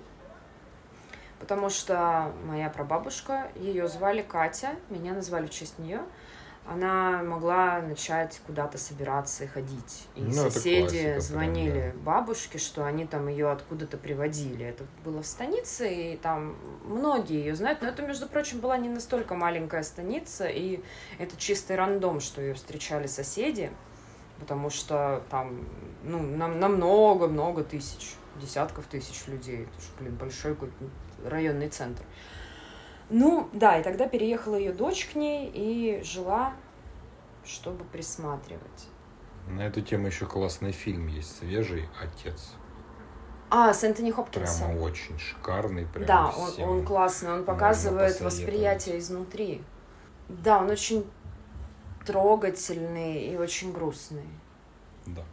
[1.39, 6.01] Потому что моя прабабушка, ее звали Катя, меня назвали в честь нее.
[6.65, 10.07] Она могла начать куда-то собираться и ходить.
[10.15, 14.65] И Ну, соседи классика прям, звонили бабушке, что они там ее откуда-то приводили.
[14.65, 17.81] Это было в станице, и там многие ее знают.
[17.81, 20.81] Но это, между прочим, была не настолько маленькая станица, и
[21.19, 23.69] это чистый рандом, что ее встречали соседи,
[24.39, 25.65] потому что там
[26.03, 29.63] ну, нам на много-много тысяч, десятков тысяч людей.
[29.63, 30.75] Это же, блин, большой какой-то
[31.25, 32.03] районный центр.
[33.09, 36.53] Ну, да, и тогда переехала ее дочь к ней и жила,
[37.45, 38.87] чтобы присматривать.
[39.47, 42.53] На эту тему еще классный фильм есть, свежий «Отец».
[43.49, 44.69] А, с Энтони Хопкинсом.
[44.69, 45.85] Прямо очень шикарный.
[45.85, 46.69] Прям Да, он, всем.
[46.69, 49.61] он классный, он показывает восприятие изнутри.
[50.27, 51.05] Да, он очень
[52.03, 54.27] трогательный и очень грустный.
[55.05, 55.23] Да.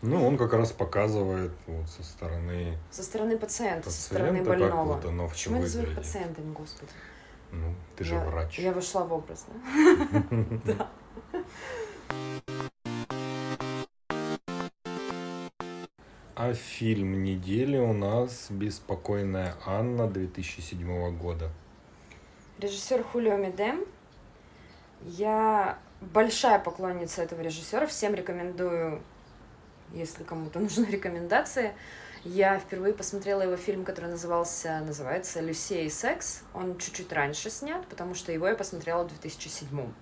[0.00, 4.46] Ну, он как раз показывает вот со стороны Со стороны пациента, со пациента, стороны как
[4.46, 4.92] больного.
[4.94, 6.12] вот оно Почему все я называю их выглядит.
[6.12, 6.92] пациентами, господи?
[7.50, 8.58] Ну, ты же я, врач.
[8.58, 9.46] Я вошла в образ,
[10.64, 10.88] да?
[16.34, 21.50] А фильм недели у нас «Беспокойная Анна» 2007 года.
[22.60, 23.84] Режиссер Хулио Медем.
[25.02, 27.86] Я большая поклонница этого режиссера.
[27.86, 29.02] Всем рекомендую,
[29.92, 31.74] если кому-то нужны рекомендации.
[32.24, 36.42] Я впервые посмотрела его фильм, который назывался, называется «Люсия и секс».
[36.52, 39.92] Он чуть-чуть раньше снят, потому что его я посмотрела в 2007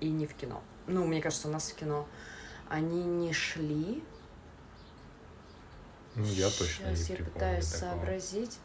[0.00, 0.62] и не в кино.
[0.86, 2.06] Ну, мне кажется, у нас в кино
[2.68, 4.04] они не шли.
[6.14, 7.90] Ну, я точно Сейчас не я пытаюсь такого.
[7.90, 8.58] сообразить.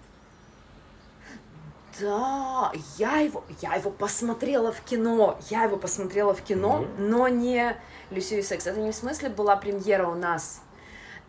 [1.99, 7.03] Да, я его, я его посмотрела в кино, я его посмотрела в кино, Да?
[7.03, 7.75] но не
[8.11, 8.67] Люсию и секс.
[8.67, 10.61] Это не в смысле была премьера у нас.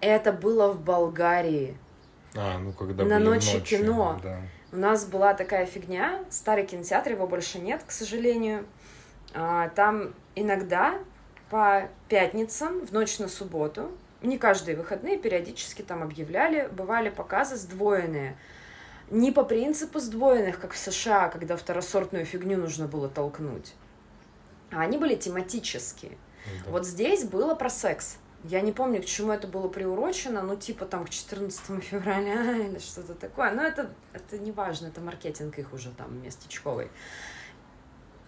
[0.01, 1.77] Это было в Болгарии.
[2.35, 4.19] А, ну когда На ночи ночи, кино.
[4.23, 4.41] Да.
[4.73, 8.65] У нас была такая фигня, старый кинотеатр, его больше нет, к сожалению.
[9.35, 10.99] А, Там иногда
[11.51, 13.91] по пятницам, в ночь на субботу,
[14.23, 18.37] не каждые выходные, периодически там объявляли, бывали показы сдвоенные.
[19.11, 23.75] Не по принципу сдвоенных, как в США, когда второсортную фигню нужно было толкнуть.
[24.71, 26.13] А они были тематические.
[26.65, 26.71] Да.
[26.71, 28.17] Вот здесь было про секс.
[28.45, 32.79] Я не помню, к чему это было приурочено, ну, типа там к 14 февраля или
[32.79, 33.51] что-то такое.
[33.53, 36.89] Но это, это не важно, это маркетинг их уже там местечковый.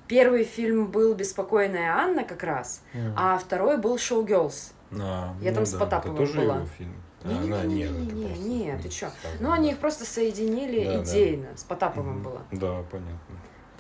[0.09, 3.15] Первый фильм был «Беспокойная Анна» как раз, Мгм.
[3.17, 4.73] а второй был «Шоу Герлз».
[5.01, 6.57] А, я там с да, Потаповым это тоже была.
[6.57, 6.95] его фильм?
[7.25, 9.07] А, да, это не, не, ты чё?
[9.23, 9.55] там, Ну, да.
[9.55, 11.03] они их просто соединили Да, да.
[11.05, 11.57] идейно.
[11.57, 12.23] С Потаповым Мгм.
[12.25, 12.43] было.
[12.51, 13.32] Да, понятно.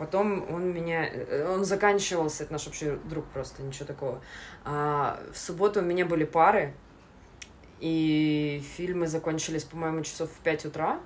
[0.02, 1.08] Потом он меня...
[1.08, 4.20] э, Он заканчивался, это наш общий друг просто, ничего такого.
[4.64, 6.74] А, в субботу у меня были пары,
[7.78, 10.98] и фильмы закончились, по-моему, часов в 5 утра.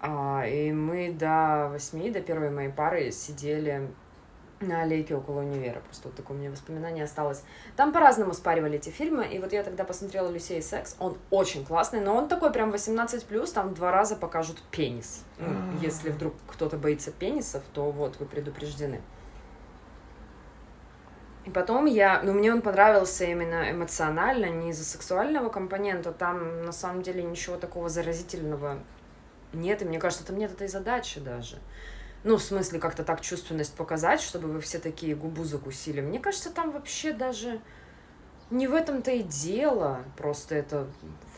[0.00, 3.90] А, и мы до 8, до первой моей пары сидели
[4.60, 5.80] на аллейке около универа.
[5.80, 7.42] Просто вот такое у меня воспоминание осталось.
[7.76, 10.96] Там по-разному спаривали эти фильмы, и вот я тогда посмотрела «Люсей и секс».
[10.98, 15.24] Он очень классный, но он такой прям 18+, там два раза покажут пенис.
[15.38, 15.84] Ну, А.
[15.84, 19.00] если вдруг кто-то боится пенисов, то вот, вы предупреждены.
[21.44, 26.72] И потом я, ну, мне он понравился именно эмоционально, не из-за сексуального компонента, там на
[26.72, 28.78] самом деле ничего такого заразительного
[29.54, 31.58] нет, и мне кажется, там нет этой задачи даже.
[32.24, 36.00] Ну, в смысле, как-то так чувственность показать, чтобы вы все такие губу закусили.
[36.00, 37.60] Мне кажется, там вообще даже
[38.50, 40.02] не в этом-то и дело.
[40.16, 40.88] Просто это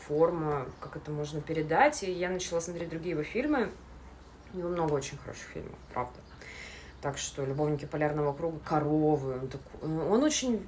[0.07, 2.03] форма, как это можно передать.
[2.03, 3.69] И я начала смотреть другие его фильмы.
[4.53, 6.19] У него много очень хороших фильмов, правда.
[7.01, 9.39] Так что «Любовники полярного круга», «Коровы».
[9.39, 10.65] Он, такой- он очень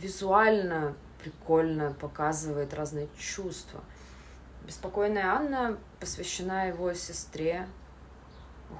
[0.00, 3.80] визуально прикольно показывает разные чувства.
[4.66, 7.66] «Беспокойная Анна» посвящена его сестре,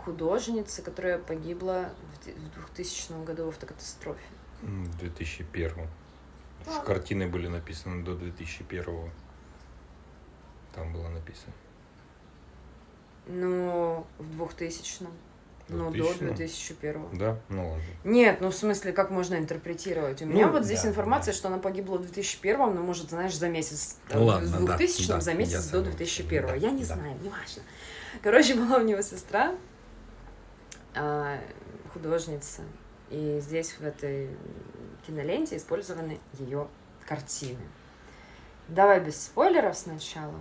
[0.04, 4.20] художнице, которая погибла в де- в 2000 году в автокатастрофе.
[4.62, 5.70] В 2001.
[6.58, 6.94] Потому что Да.
[6.94, 9.10] картины были написаны до 2001.
[10.74, 11.52] Там было написано.
[13.26, 15.06] Ну, в 2000
[15.68, 16.26] ну, до 2000-м?
[16.34, 17.38] 2001 Да?
[17.48, 17.84] Ну ладно.
[18.04, 20.20] Нет, ну в смысле, как можно интерпретировать?
[20.22, 21.38] У меня Ну, вот здесь да, информация, да.
[21.38, 23.96] что она погибла в 2001, ну, может, знаешь, за месяц.
[24.12, 26.46] Ну, ладно, в да, 2000 да, за я месяц до согласен, 2001.
[26.46, 26.94] да, я не да.
[26.94, 27.62] знаю, неважно.
[28.22, 29.54] Короче, была у него сестра,
[31.92, 32.62] художница,
[33.10, 34.28] и здесь в этой
[35.06, 36.68] киноленте использованы ее
[37.06, 37.60] картины.
[38.68, 40.34] Давай без спойлеров сначала.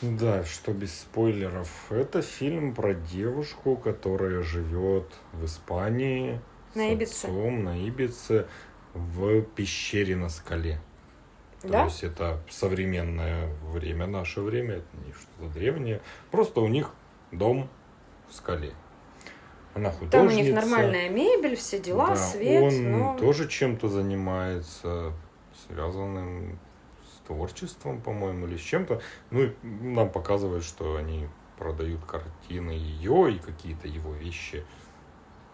[0.00, 1.68] Да, что без спойлеров.
[1.92, 6.40] Это фильм про девушку, которая живет в Испании
[6.74, 7.24] На с Ибице.
[7.26, 8.46] отцом на Ибице
[8.94, 10.80] в пещере на скале.
[11.60, 11.84] То Да?
[11.84, 16.00] есть это современное время, наше время, это не что-то древнее.
[16.30, 16.90] Просто у них
[17.30, 17.68] дом
[18.28, 18.72] в скале.
[19.74, 20.10] Она художница.
[20.18, 22.62] Там у них нормальная мебель, все дела, Да, свет.
[22.62, 25.12] Он но- тоже чем-то занимается,
[25.66, 26.58] связанным
[27.06, 29.00] с творчеством, по-моему, или с чем-то.
[29.30, 34.64] Ну, и нам показывают, что они продают картины ее и какие-то его вещи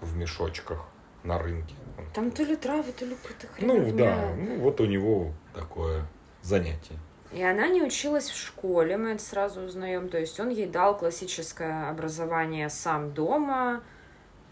[0.00, 0.85] в мешочках
[1.24, 1.74] на рынке.
[2.14, 4.16] Там то ли травы, то ли какая-то Ну хреновня.
[4.16, 6.07] да, ну вот у него такое
[6.42, 6.98] занятие.
[7.33, 10.09] И она не училась в школе, мы это сразу узнаем.
[10.09, 13.83] То есть он ей дал классическое образование сам дома,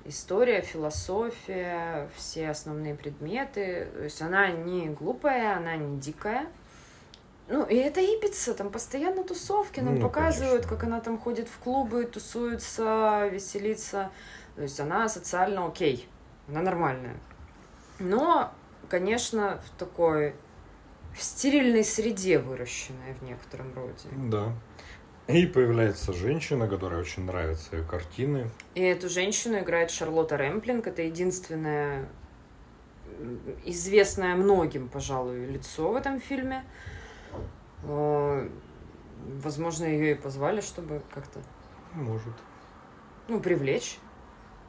[0.08, 3.88] история, философия, все основные предметы.
[3.94, 6.46] То есть она не глупая, она не дикая.
[7.48, 10.76] Ну, и это Ибица, там постоянно тусовки, нам Ну, показывают, конечно.
[10.76, 14.10] как она там ходит в клубы, тусуется, веселится.
[14.56, 16.08] То есть она социально окей,
[16.48, 17.14] она нормальная.
[18.00, 18.52] Но,
[18.88, 20.34] конечно, в такой
[21.14, 24.08] в стерильной среде выращенная в некотором роде.
[24.28, 24.52] Да.
[25.28, 28.48] И появляется женщина, которая очень нравится ее картины.
[28.74, 30.86] И эту женщину играет Шарлотта Рэмплинг.
[30.86, 32.08] Это единственное
[33.64, 36.64] известное многим, пожалуй, лицо в этом фильме.
[37.82, 41.40] Возможно, ее и позвали, чтобы как-то...
[41.92, 42.34] Может.
[43.26, 43.98] Ну, привлечь.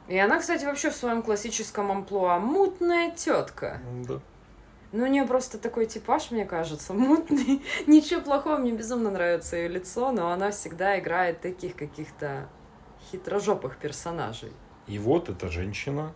[0.08, 3.80] И она, кстати, вообще в своем классическом амплуа мутная тетка.
[4.08, 4.20] Да.
[4.92, 7.62] Ну, у нее просто такой типаж, мне кажется, мутный.
[7.86, 12.48] Ничего плохого, мне безумно нравится ее лицо, но она всегда играет таких каких-то
[13.10, 14.52] хитрожопых персонажей.
[14.86, 16.12] И вот эта женщина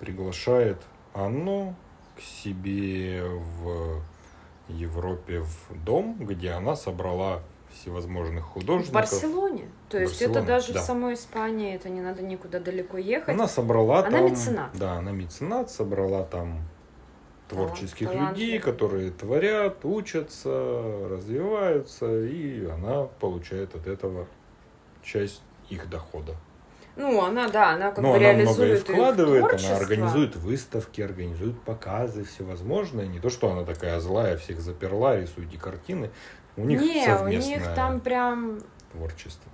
[0.00, 0.82] приглашает
[1.14, 1.74] Анну
[2.16, 4.02] к себе в
[4.68, 8.90] Европе в дом, где она собрала всевозможных художников.
[8.90, 9.68] В Барселоне.
[9.88, 10.80] То есть Барселона, это даже да.
[10.80, 13.34] в самой Испании, это не надо никуда далеко ехать.
[13.34, 14.24] Она собрала Она там...
[14.26, 14.70] меценат.
[14.74, 16.60] Да, она меценат, собрала там
[17.48, 18.38] творческих талантливых.
[18.38, 20.50] людей, которые творят, учатся,
[21.10, 24.26] развиваются, и она получает от этого
[25.02, 26.34] часть их дохода.
[26.96, 29.74] Ну, она, да, она как Но бы она реализует их вкладывает, творчество.
[29.74, 33.08] она организует выставки, организует показы всевозможные.
[33.08, 36.10] Не то, что она такая злая, всех заперла, рисуйте картины.
[36.56, 38.60] У них Не, у совместное них там прям
[38.92, 39.50] творчество.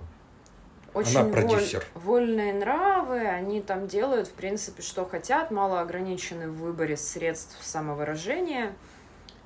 [0.93, 1.85] Очень Она воль- продюсер.
[1.93, 8.73] вольные нравы, они там делают, в принципе, что хотят, мало ограничены в выборе средств самовыражения.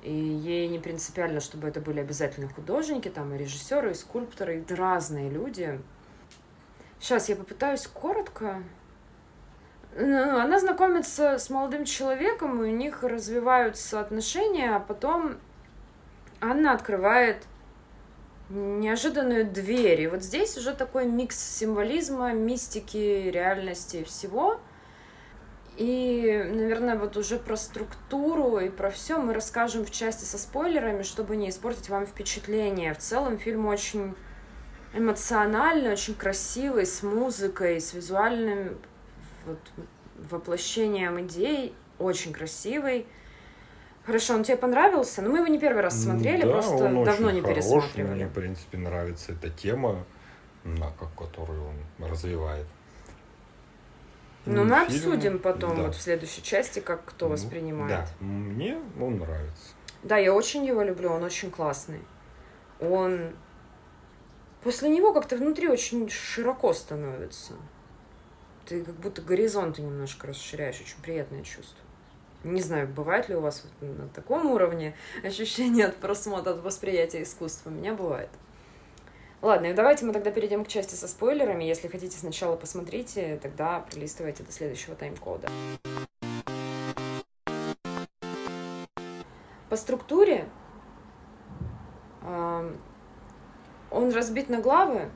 [0.02, 4.74] И ей не принципиально, чтобы это были обязательно художники, там и режиссеры, и скульпторы, и
[4.74, 5.80] разные люди.
[7.00, 8.62] Сейчас я попытаюсь коротко.
[9.98, 15.36] Ну, Она знакомится с молодым человеком, и у них развиваются отношения, а потом
[16.40, 17.42] Анна открывает
[18.48, 20.02] неожиданную дверь.
[20.02, 24.60] И вот здесь уже такой микс символизма, мистики, реальности всего.
[25.76, 31.02] И, наверное, вот уже про структуру и про все мы расскажем в части со спойлерами,
[31.02, 32.94] чтобы не испортить вам впечатление.
[32.94, 34.14] В целом фильм очень
[34.94, 38.78] эмоциональный, очень красивый, с музыкой, с визуальным
[39.44, 39.58] вот,
[40.30, 43.06] воплощением идей, очень красивый.
[44.06, 45.20] Хорошо, он тебе понравился?
[45.20, 48.14] Но мы его не первый раз смотрели, Да, просто он давно очень не хорош, пересматривали.
[48.14, 50.04] Мне, в принципе, нравится эта тема,
[50.62, 52.66] на которую он развивает.
[54.46, 55.82] Ну, мы обсудим потом, да.
[55.82, 57.90] вот в следующей части, как кто Ну, воспринимает.
[57.90, 59.74] Да, мне он нравится.
[60.04, 62.00] Да, я очень его люблю, он очень классный.
[62.80, 63.32] Он...
[64.62, 67.54] После него как-то внутри очень широко становится.
[68.66, 71.85] Ты как будто горизонты немножко расширяешь, очень приятное чувство.
[72.44, 74.94] Не знаю, бывает ли у вас на таком уровне
[75.24, 77.70] ощущение от просмотра, от восприятия искусства.
[77.70, 78.30] У меня бывает.
[79.42, 81.64] Ладно, и давайте мы тогда перейдем к части со спойлерами.
[81.64, 85.48] Если хотите сначала посмотрите, тогда пролистывайте до следующего тайм-кода.
[89.68, 90.48] По структуре
[92.22, 95.10] он разбит на главы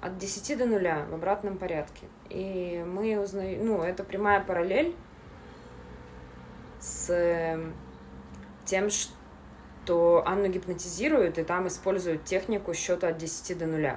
[0.00, 2.06] от 10 до 0 в обратном порядке.
[2.28, 4.94] И мы узнаем, ну, это прямая параллель
[6.86, 7.74] с эм,
[8.64, 13.96] тем, что Анну гипнотизируют, и там используют технику счета от 10 до 0,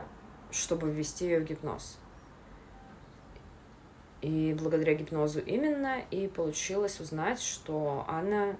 [0.51, 1.99] чтобы ввести ее в гипноз.
[4.21, 8.57] И благодаря гипнозу именно и получилось узнать, что Анна,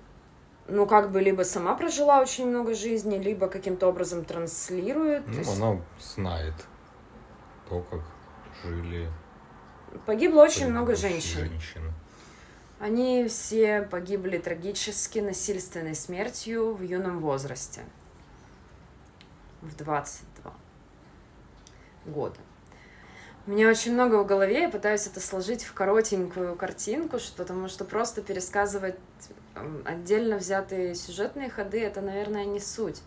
[0.68, 5.28] ну, как бы либо сама прожила очень много жизни, либо каким-то образом транслирует.
[5.28, 6.54] Ну, есть она знает
[7.68, 8.02] то, как
[8.63, 9.10] жили
[10.06, 11.94] Погибло очень много предыдущие женщин.
[12.80, 17.82] Они все погибли трагически, насильственной смертью в юном возрасте.
[19.62, 20.54] В 22
[22.06, 22.38] года.
[23.46, 27.84] У меня очень много в голове, я пытаюсь это сложить в коротенькую картинку, потому что
[27.84, 28.96] просто пересказывать
[29.56, 33.02] м, отдельно взятые сюжетные ходы, это, наверное, не суть.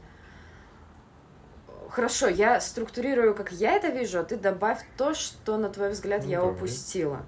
[1.88, 6.24] Хорошо, я структурирую, как я это вижу, а ты добавь то, что, на твой взгляд,
[6.24, 6.54] Ну, я давай.
[6.54, 7.24] упустила.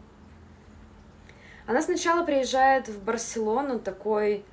[1.67, 4.45] Она сначала приезжает в Барселону такой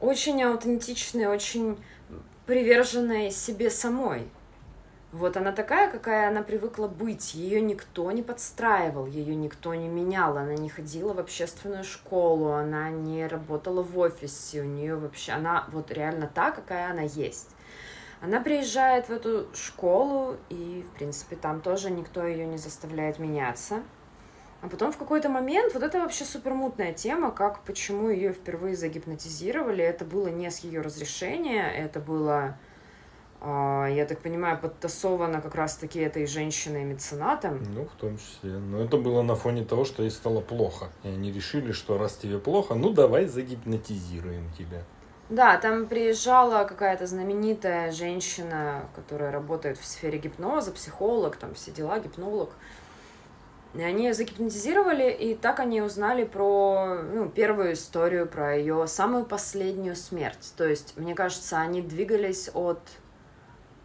[0.00, 1.78] очень аутентичной, очень
[2.46, 4.30] приверженной себе самой.
[5.12, 7.34] Вот она такая, какая она привыкла быть.
[7.34, 10.36] Ее никто не подстраивал, ее никто не менял.
[10.36, 14.62] Она не ходила в общественную школу, она не работала в офисе.
[14.62, 17.48] У нее вообще, она вот реально та, какая она есть.
[18.20, 23.82] Она приезжает в эту школу, и, в принципе, там тоже никто ее не заставляет меняться.
[24.60, 29.84] А потом в какой-то момент, вот это вообще супермутная тема, как, почему ее впервые загипнотизировали.
[29.84, 32.58] Это было не с ее разрешения, это было,
[33.40, 37.62] а, я так понимаю, подтасовано как раз-таки этой женщиной-меценатом.
[37.72, 38.58] Ну, в том числе.
[38.58, 40.88] Но это было на фоне того, что ей стало плохо.
[41.04, 44.82] И они решили, что раз тебе плохо, ну давай загипнотизируем тебя.
[45.30, 52.00] Да, там приезжала какая-то знаменитая женщина, которая работает в сфере гипноза, психолог, там все дела,
[52.00, 52.50] гипнолог.
[53.74, 59.94] Они ее загипнотизировали, и так они узнали про ну, первую историю, про ее самую последнюю
[59.94, 60.54] смерть.
[60.56, 62.80] То есть, мне кажется, они двигались от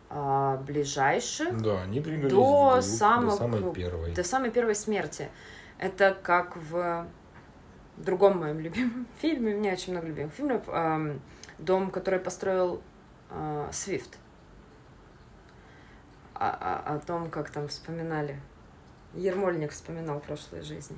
[0.09, 4.13] а, ближайших Да, они двигались до, вглубь, самых, до самой первой.
[4.13, 5.29] до самой первой смерти.
[5.79, 7.07] Это как в
[7.97, 11.19] другом моем любимом фильме, у меня очень много любимых фильмов, эм,
[11.57, 12.81] дом, который построил
[13.31, 14.17] э, Свифт.
[16.36, 18.39] О, о, о том, как там вспоминали.
[19.14, 20.97] Ермольник вспоминал прошлые жизни.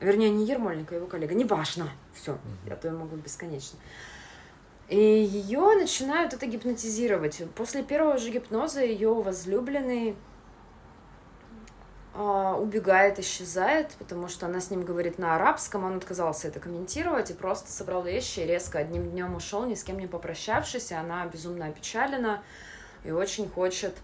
[0.00, 1.34] Вернее, не Ермольник, а его коллега.
[1.34, 1.90] Неважно.
[2.12, 3.78] Все, я то я могу бесконечно.
[4.88, 7.42] И ее начинают это гипнотизировать.
[7.54, 10.16] После первого же гипноза ее возлюбленный
[12.14, 17.30] а, убегает, исчезает, потому что она с ним говорит на арабском, он отказался это комментировать
[17.30, 20.94] и просто собрал вещи и резко одним днем ушел, ни с кем не попрощавшись, и
[20.94, 22.42] она безумно опечалена
[23.04, 23.94] и очень хочет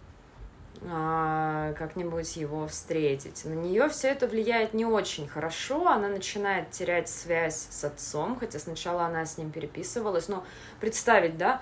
[0.81, 3.45] как-нибудь его встретить.
[3.45, 8.59] На нее все это влияет не очень хорошо, она начинает терять связь с отцом, хотя
[8.59, 10.45] сначала она с ним переписывалась, но
[10.81, 11.61] представить, да,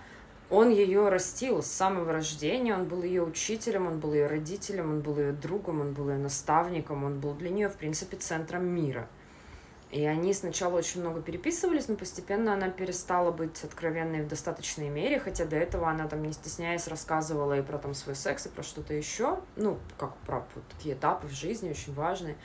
[0.50, 5.00] он ее растил с самого рождения, он был ее учителем, он был ее родителем, он
[5.00, 9.08] был ее другом, он был ее наставником, он был для нее, в принципе, центром мира.
[9.90, 15.20] И они сначала очень много переписывались, но постепенно она перестала быть откровенной в достаточной мере,
[15.20, 18.64] хотя до этого она там, не стесняясь, рассказывала и про там свой секс, и про
[18.64, 22.36] что-то еще, ну, как про вот, такие этапы в жизни очень важные.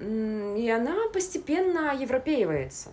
[0.00, 2.90] И она постепенно европеивается.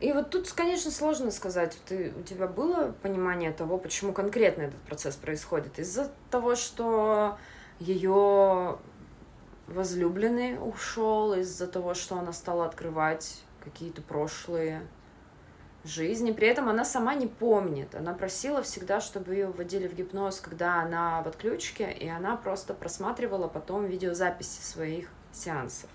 [0.00, 4.80] И вот тут, конечно, сложно сказать, ты, у тебя было понимание того, почему конкретно этот
[4.82, 5.78] процесс происходит?
[5.78, 7.38] Из-за того, что
[7.78, 8.78] ее
[9.70, 14.82] возлюбленный ушел, из-за того, что она стала открывать какие-то прошлые
[15.84, 16.32] жизни.
[16.32, 17.94] При этом она сама не помнит.
[17.94, 22.74] Она просила всегда, чтобы ее вводили в гипноз, когда она в отключке, и она просто
[22.74, 25.88] просматривала потом видеозаписи своих сеансов.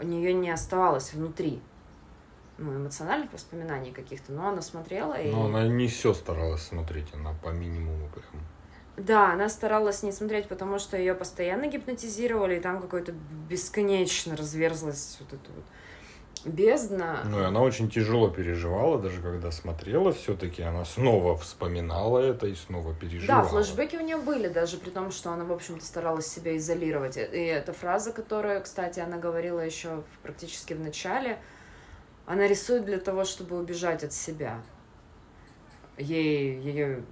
[0.00, 1.60] У нее не оставалось внутри
[2.56, 5.30] ну, эмоциональных воспоминаний каких-то, но она смотрела и...
[5.30, 8.42] Но она не все старалась смотреть, она по минимуму прям.
[8.96, 13.12] Да, она старалась не смотреть, потому что ее постоянно гипнотизировали, и там какой-то
[13.48, 15.64] бесконечно разверзлась вот эта вот
[16.44, 17.20] бездна.
[17.24, 22.54] Ну, и она очень тяжело переживала, даже когда смотрела, все-таки она снова вспоминала это и
[22.54, 23.42] снова переживала.
[23.42, 27.16] Да, флешбеки у нее были, даже при том, что она, в общем-то, старалась себя изолировать.
[27.16, 31.38] И эта фраза, которую, кстати, она говорила еще практически в начале,
[32.26, 34.62] она рисует для того, чтобы убежать от себя.
[35.98, 37.02] Ей, ее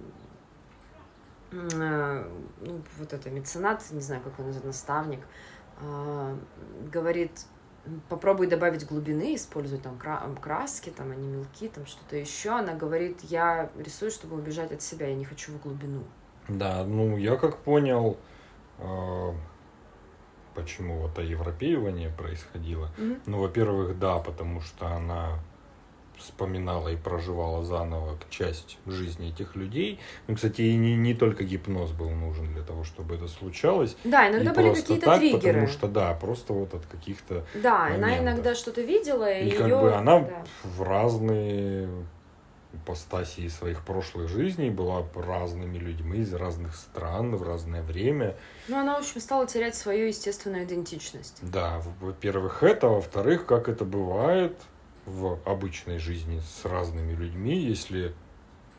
[1.51, 5.19] ну, вот это меценат, не знаю, как он называется, наставник,
[5.81, 6.37] э,
[6.91, 7.31] говорит,
[8.07, 9.97] попробуй добавить глубины, используй там
[10.37, 12.51] краски, там они мелки, там что-то еще.
[12.51, 16.03] Она говорит, я рисую, чтобы убежать от себя, я не хочу в глубину.
[16.47, 18.17] Да, ну я как понял,
[18.79, 19.33] э,
[20.55, 22.89] почему вот это европеивание происходило.
[22.97, 23.21] Мгм.
[23.25, 25.39] Ну, во-первых, да, потому что она
[26.19, 29.99] вспоминала и проживала заново часть жизни этих людей.
[30.27, 33.95] Ну, кстати, и не, не только гипноз был нужен для того, чтобы это случалось.
[34.03, 35.53] Да, И иногда были просто какие-то так, триггеры.
[35.53, 37.45] Потому что, да, просто вот от каких-то...
[37.55, 38.23] Да, она моментов.
[38.23, 39.79] иногда что-то видела, и, И как ее...
[39.79, 40.43] бы она да.
[40.63, 41.89] в разные
[42.73, 48.35] ипостаси своих прошлых жизней была разными людьми из разных стран в разное время.
[48.67, 51.39] Ну, она, в общем, стала терять свою естественную идентичность.
[51.41, 54.55] Да, во-первых, это, а во-вторых, как это бывает
[55.09, 58.13] в обычной жизни с разными людьми, если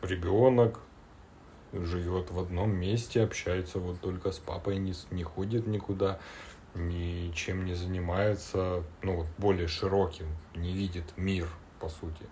[0.01, 0.81] ребенок
[1.73, 6.21] живет в одном месте, общается вот только с папой, не, не ходит никуда,
[6.75, 11.49] ничем не занимается, ну вот более широким, не видит мир,
[11.81, 12.25] по сути.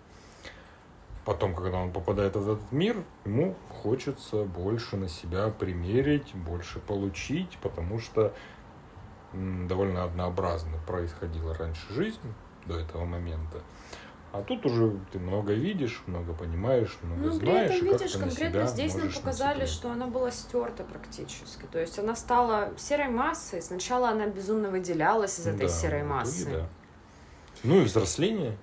[1.25, 7.57] Потом, когда он попадает в этот мир, ему хочется больше на себя примерить, больше получить,
[7.61, 8.33] потому что
[9.33, 12.33] довольно однообразно происходила раньше жизнь
[12.65, 13.59] до этого момента.
[14.31, 17.99] А тут уже ты много видишь, много понимаешь, много Ну, при знаешь, этом, и видишь,
[18.11, 19.73] как-то на конкретно здесь нам показали, нацепить.
[19.73, 21.65] что она была стерта практически.
[21.71, 23.61] То есть она стала серой массой.
[23.63, 26.45] Сначала она безумно выделялась из этой Да, серой массы.
[26.51, 26.67] да.
[27.63, 28.55] Ну и взросление.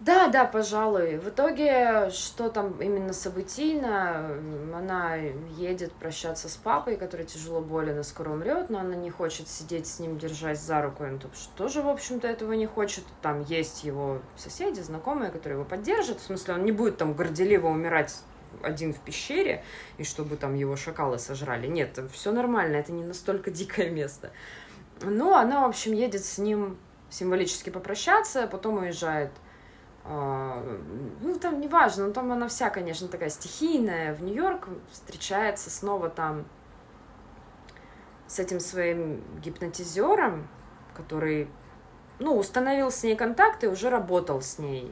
[0.00, 1.18] Да, да, пожалуй.
[1.18, 4.34] В итоге, что там именно событийно,
[4.74, 5.16] она
[5.58, 9.86] едет прощаться с папой, который тяжело болен и скоро умрет, но она не хочет сидеть
[9.86, 11.04] с ним, держась за руку.
[11.04, 11.20] Он
[11.54, 13.04] тоже, в общем-то, этого не хочет.
[13.20, 16.20] Там есть его соседи, знакомые, которые его поддержат.
[16.20, 18.16] В смысле, он не будет там горделиво умирать
[18.62, 19.62] один в пещере,
[19.98, 21.66] и чтобы там его шакалы сожрали.
[21.66, 24.30] Нет, все нормально, это не настолько дикое место.
[25.02, 26.78] Но она, в общем, едет с ним
[27.10, 29.30] символически попрощаться, потом уезжает
[30.04, 34.14] ну, там неважно, но там она вся, конечно, такая стихийная.
[34.14, 36.44] В Нью-Йорк встречается снова там
[38.26, 40.48] с этим своим гипнотизером,
[40.94, 41.48] который,
[42.18, 44.90] ну, установил с ней контакт и уже работал с ней.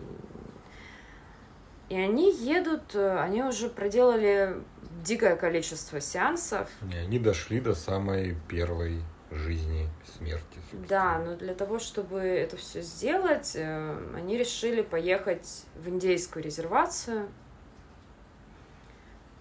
[1.88, 4.62] И они едут, э, они уже проделали
[5.02, 6.68] дикое количество сеансов.
[6.92, 10.44] И они дошли до самой первой жизни, смерти.
[10.54, 10.86] Собственно.
[10.88, 17.28] Да, но для того, чтобы это все сделать, э, они решили поехать в индейскую резервацию,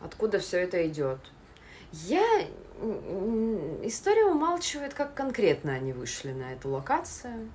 [0.01, 1.19] откуда все это идет.
[1.91, 2.47] Я
[3.83, 7.49] история умалчивает, как конкретно они вышли на эту локацию.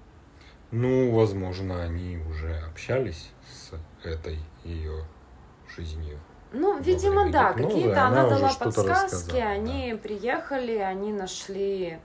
[0.71, 3.73] Ну, возможно, они уже общались с
[4.05, 5.05] этой ее
[5.77, 6.19] жизнью.
[6.53, 9.99] Ну, видимо, да, какие-то она, она дала подсказки, они да.
[9.99, 11.99] приехали, они нашли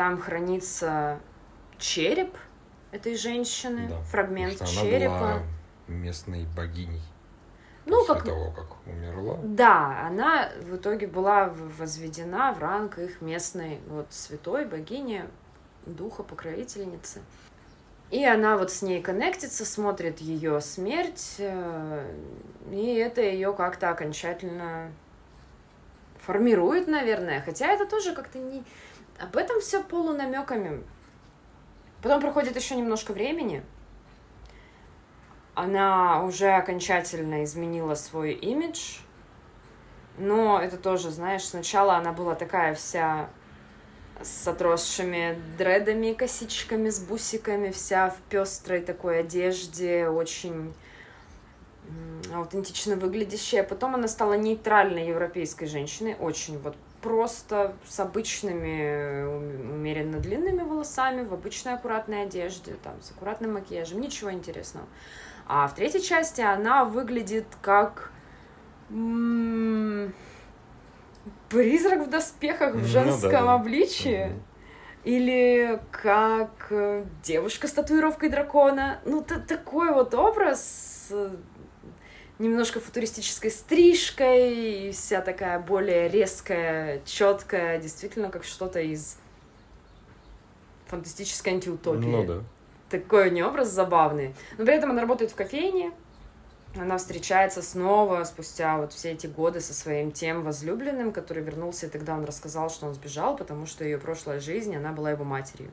[0.00, 1.20] там хранится
[1.76, 2.34] череп
[2.90, 5.14] этой женщины, да, фрагмент черепа.
[5.14, 5.42] Она была
[5.88, 7.02] местной богиней.
[7.84, 8.24] Ну, после как...
[8.24, 9.38] того, как умерла.
[9.42, 15.26] Да, она в итоге была возведена в ранг их местной вот святой богини,
[15.84, 17.20] духа покровительницы.
[18.10, 22.14] И она вот с ней коннектится, смотрит ее смерть, э,
[22.72, 24.92] и это ее как-то окончательно
[26.22, 27.42] формирует, наверное.
[27.42, 28.64] Хотя это тоже как-то не,
[29.20, 30.82] об этом все полунамеками.
[32.02, 33.62] Потом проходит еще немножко времени.
[35.54, 39.00] Она уже окончательно изменила свой имидж.
[40.16, 43.28] Но это тоже, знаешь, сначала она была такая вся
[44.22, 50.74] с отросшими дредами, косичками, с бусиками, вся в пестрой такой одежде, очень
[52.34, 53.62] аутентично выглядящая.
[53.62, 59.24] Потом она стала нейтральной европейской женщиной, очень вот просто с обычными
[59.72, 64.86] умеренно длинными волосами, в обычной аккуратной одежде, там, с аккуратным макияжем, ничего интересного.
[65.46, 68.12] А в третьей части она выглядит как
[71.48, 73.54] призрак в доспехах в женском ну, да, да.
[73.54, 74.32] обличии.
[75.02, 79.00] Или как э, девушка с татуировкой дракона.
[79.06, 81.10] Ну, такой вот образ
[82.40, 89.18] немножко футуристической стрижкой, и вся такая более резкая, четкая, действительно как что-то из
[90.86, 92.06] фантастической антиутопии.
[92.06, 92.42] Ну да.
[92.88, 94.34] Такой у нее образ забавный.
[94.58, 95.92] Но при этом она работает в кофейне,
[96.74, 101.90] она встречается снова спустя вот все эти годы со своим тем возлюбленным, который вернулся, и
[101.90, 105.70] тогда он рассказал, что он сбежал, потому что ее прошлая жизнь, она была его матерью.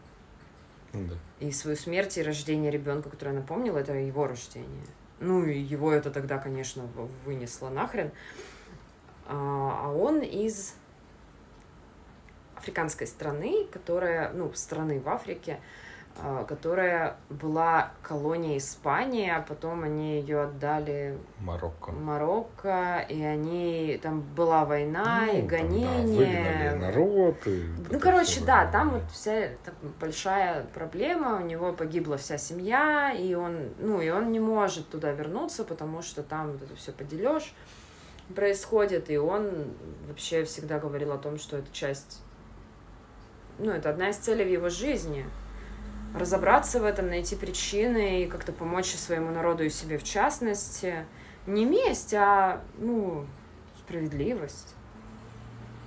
[0.93, 1.15] Да.
[1.39, 4.85] И свою смерть и рождение ребенка, которое она помнила, это его рождение.
[5.19, 6.87] Ну, и его это тогда, конечно,
[7.25, 8.11] вынесло нахрен.
[9.25, 10.75] А, а он из
[12.55, 15.59] африканской страны, которая, ну, страны в Африке,
[16.47, 21.91] которая была колонией Испании, а потом они ее отдали Марокко.
[21.91, 26.71] Марокко, и они там была война ну, и гонения.
[26.71, 27.35] Там, да, народ.
[27.45, 31.37] И ну, короче, да, там вот вся там, большая проблема.
[31.41, 36.01] У него погибла вся семья, и он, ну, и он не может туда вернуться, потому
[36.01, 37.53] что там вот это все поделешь
[38.35, 39.49] происходит, и он
[40.05, 42.21] вообще всегда говорил о том, что это часть,
[43.57, 45.25] ну, это одна из целей в его жизни—
[46.17, 51.05] разобраться в этом, найти причины и как-то помочь своему народу и себе в частности.
[51.45, 53.25] Не месть, а, ну,
[53.79, 54.75] справедливость.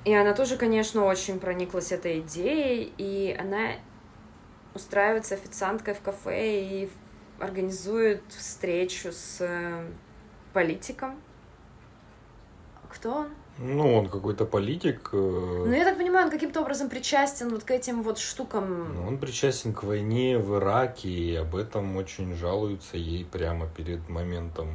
[0.04, 3.72] И она тоже, конечно, очень прониклась этой идеей, и она
[4.74, 6.90] устраивается официанткой в кафе и
[7.38, 9.84] организует встречу с э,
[10.52, 11.20] политиком.
[12.88, 13.28] Кто он?
[13.62, 15.10] Ну, он какой-то политик.
[15.12, 15.16] Э,
[15.66, 18.94] ну, я так понимаю, он каким-то образом причастен вот к этим вот штукам.
[18.94, 24.08] Ну, он причастен к войне в Ираке, и об этом очень жалуются ей прямо перед
[24.08, 24.68] моментом,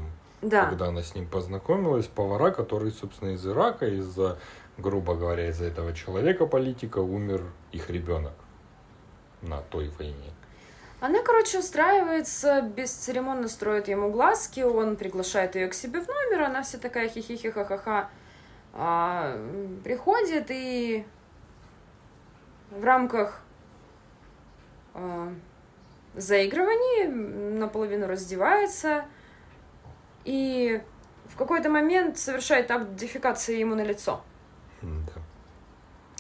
[0.44, 0.68] да.
[0.68, 2.06] когда она с ним познакомилась.
[2.06, 4.38] Повара, который, собственно, из Ирака, из-за,
[4.78, 8.34] грубо говоря, из-за этого человека-политика умер их ребенок
[9.42, 10.32] на той войне.
[11.00, 16.62] Она, короче, устраивается, бесцеремонно строит ему глазки, он приглашает ее к себе в номер, она
[16.62, 18.10] вся такая хихихи-ха-ха-ха
[18.76, 19.38] а,
[19.84, 21.06] приходит и
[22.72, 23.42] в рамках
[24.94, 25.34] а,
[26.14, 27.08] заигрываний
[27.58, 29.06] наполовину раздевается
[30.26, 30.82] и
[31.26, 34.22] в какой-то момент совершает акт дефекации ему на лицо.
[34.82, 35.22] Да.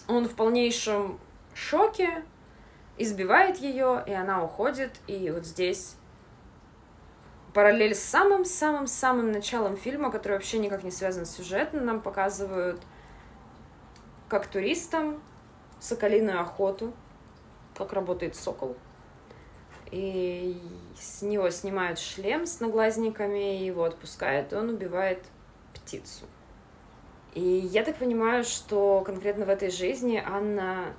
[0.07, 1.19] Он в полнейшем
[1.53, 2.23] шоке,
[2.97, 5.97] избивает ее, и она уходит, и вот здесь
[7.55, 12.81] параллель с самым-самым-самым началом фильма, который вообще никак не связан с сюжетом, нам показывают
[14.27, 15.21] как туристам
[15.79, 16.93] соколиную охоту,
[17.73, 18.75] как работает сокол.
[19.89, 20.61] и
[20.99, 25.23] с него снимают шлем с наглазниками, и его отпускают, и он убивает
[25.73, 26.25] птицу.
[27.35, 30.93] И я так понимаю, что конкретно в этой жизни Анна,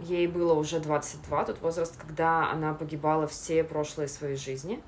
[0.00, 4.82] ей было уже 22, тот возраст, когда она погибала все прошлые свои жизни,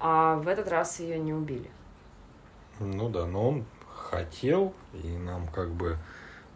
[0.00, 1.70] а в этот раз ее не убили.
[2.80, 5.98] Ну да, но он хотел, и нам как бы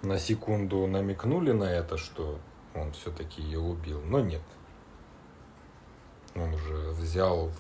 [0.02, 2.38] на секунду намекнули на это, что
[2.74, 4.42] он все-таки ее убил, но нет.
[6.34, 7.50] Он уже взял,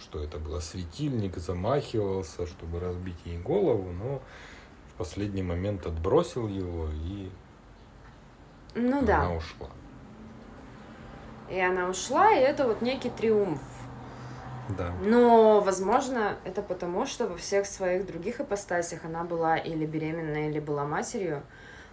[0.00, 4.22] что это было светильник, замахивался, чтобы разбить ей голову, но
[4.92, 7.30] в последний момент отбросил его и
[8.74, 9.30] ну, она да.
[9.30, 9.68] ушла.
[11.50, 13.60] И она ушла, и это вот некий триумф.
[14.76, 14.92] Да.
[15.02, 20.60] Но, возможно, это потому, что во всех своих других ипостасях она была или беременна, или
[20.60, 21.42] была матерью,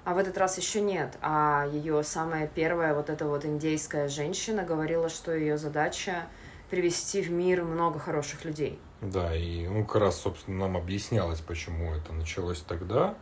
[0.03, 1.17] а в этот раз еще нет.
[1.21, 6.27] А ее самая первая вот эта вот индейская женщина говорила, что ее задача
[6.69, 8.79] привести в мир много хороших людей.
[9.01, 13.15] Да, и ну, как раз, собственно, нам объяснялось, почему это началось тогда,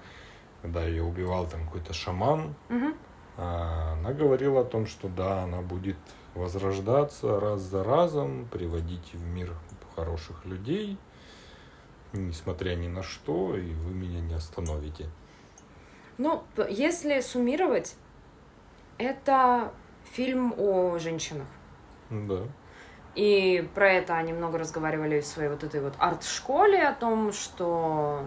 [0.61, 2.55] когда ее убивал там какой-то шаман.
[2.69, 2.95] Мгм.
[3.37, 5.97] А она говорила о том, что да, она будет
[6.35, 9.53] возрождаться раз за разом, приводить в мир
[9.95, 10.97] хороших людей,
[12.13, 15.07] несмотря ни на что, и вы меня не остановите.
[16.17, 17.95] Ну, если суммировать,
[18.97, 19.71] это
[20.11, 21.47] фильм о женщинах.
[22.09, 22.43] Да.
[23.15, 28.25] И про это они много разговаривали в своей вот этой вот арт-школе, о том, что...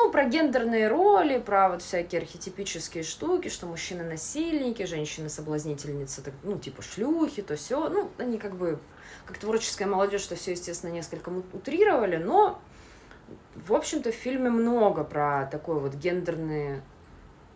[0.00, 6.56] Ну, про гендерные роли, про вот всякие архетипические штуки, что мужчины насильники, женщины соблазнительницы, ну,
[6.56, 7.88] типа шлюхи, то все.
[7.88, 8.78] Ну, они как бы,
[9.26, 12.62] как творческая молодежь, что все, естественно, несколько утрировали, но,
[13.56, 16.80] в общем-то, в фильме много про такой вот гендерные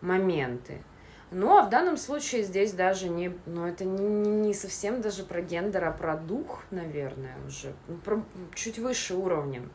[0.01, 0.83] моменты.
[1.31, 3.37] Ну, а в данном случае здесь даже не...
[3.45, 7.73] Ну, это не, не совсем даже про гендер, а про дух, наверное, уже.
[7.87, 8.21] Ну, про
[8.53, 9.71] чуть выше уровнем.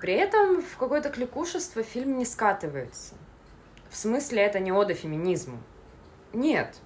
[0.00, 3.14] При этом в какое-то кликушество фильм не скатывается.
[3.88, 5.58] В смысле, это не ода феминизму.
[6.32, 6.76] Нет.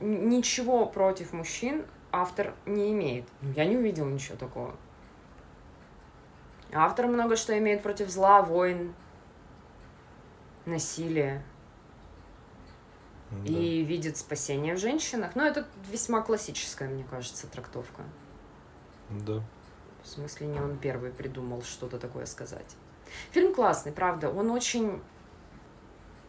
[0.00, 3.26] Ничего против мужчин автор не имеет.
[3.42, 4.74] Ну, Я не увидела ничего такого.
[6.72, 8.94] Автор много что имеет против зла, войн,
[10.64, 11.44] насилия
[13.30, 13.52] Да.
[13.52, 15.36] и видит спасение в женщинах.
[15.36, 18.02] Но это весьма классическая, мне кажется, трактовка.
[19.10, 19.42] Да.
[20.06, 22.76] В смысле, не он первый придумал что-то такое сказать.
[23.32, 24.30] Фильм классный, правда.
[24.30, 25.00] Он очень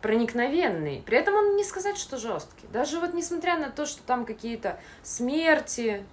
[0.01, 1.03] проникновенный.
[1.05, 2.65] При этом он не сказать, что жесткий.
[2.73, 6.03] Даже вот несмотря на то, что там какие-то смерти,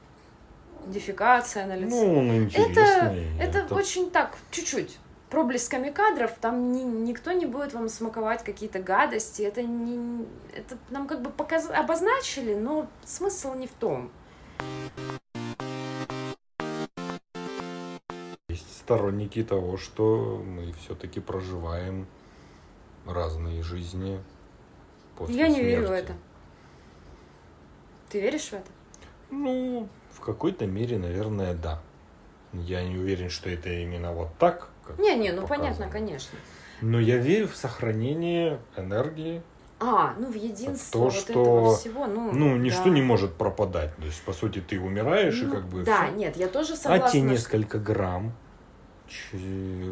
[0.86, 2.06] дефекация на лице.
[2.06, 3.38] Ну, он интересный.
[3.40, 4.98] Это очень так, чуть-чуть.
[5.30, 9.40] Проблесками кадров, там ни- никто не будет вам смаковать какие-то гадости.
[9.40, 11.70] Это, не, это нам как бы показ...
[11.70, 14.10] обозначили, но смысл не в том.
[18.84, 22.06] Сторонники того, что мы все-таки проживаем
[23.06, 24.20] разные жизни
[25.16, 26.04] после Я не верю в смерти.
[26.04, 26.14] это.
[28.10, 28.70] Ты веришь в это?
[29.30, 31.80] Ну, в какой-то мере, наверное, да.
[32.52, 34.68] Я не уверен, что это именно вот так.
[34.86, 35.64] как Не-не, ну показано.
[35.64, 36.38] понятно, конечно.
[36.82, 39.42] Но я верю в сохранение энергии.
[39.80, 42.32] А, ну в единство То, вот что- этого всего, ну...
[42.32, 42.90] Ну, ничто да.
[42.90, 43.96] не может пропадать.
[43.96, 46.14] То есть, по сути, ты умираешь, и Ну, как бы Да, всё.
[46.16, 47.10] нет, я тоже А согласна.
[47.10, 48.32] те что- несколько грамм,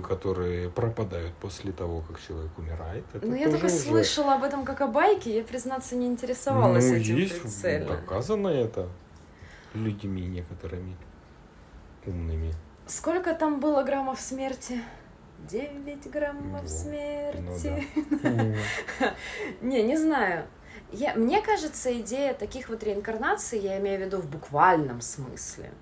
[0.08, 3.74] которые пропадают после того, как человек умирает, это Ну, я только уже...
[3.74, 7.86] слышала об этом как о байке, я, признаться, не интересовалась ну, этим есть, прицельно.
[7.86, 8.88] доказано это
[9.74, 10.96] людьми некоторыми
[12.06, 12.52] умными.
[12.86, 14.80] Сколько там было граммов смерти?
[15.48, 17.86] Девять граммов Ну, смерти.
[18.04, 18.54] Ну
[19.00, 19.14] да.
[19.60, 20.46] Не, не знаю.
[20.92, 25.72] Я, мне кажется, идея таких вот реинкарнаций, я имею в виду в буквальном смысле,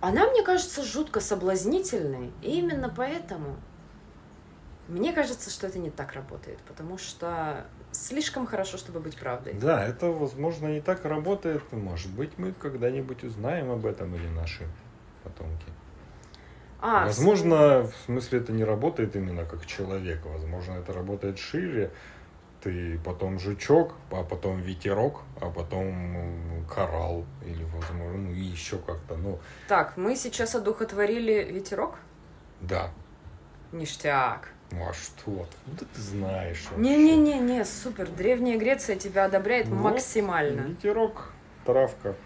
[0.00, 2.32] она, мне кажется, жутко соблазнительной.
[2.42, 3.56] И именно поэтому
[4.88, 9.54] мне кажется, что это не так работает, потому что слишком хорошо, чтобы быть правдой.
[9.54, 11.62] Да, это, возможно, не так работает.
[11.72, 14.66] Может быть, мы когда-нибудь узнаем об этом или наши
[15.22, 15.66] потомки.
[16.80, 20.24] А, Возможно, в смысле это не работает именно как человек.
[20.24, 21.90] Возможно, это работает шире.
[22.62, 27.24] Ты потом жучок, а потом ветерок, а потом коралл.
[27.44, 29.16] Или, возможно, ну, и еще как-то.
[29.16, 31.96] Ну, Так, мы сейчас одухотворили ветерок?
[32.60, 32.90] да.
[33.72, 34.48] Ништяк.
[34.72, 35.30] Ну, а что?
[35.30, 36.64] Ну, да ты знаешь.
[36.76, 38.08] Не-не-не-не, супер.
[38.10, 39.76] Древняя Греция тебя одобряет Вот.
[39.92, 40.62] максимально.
[40.62, 41.30] Ветерок,
[41.64, 42.16] травка,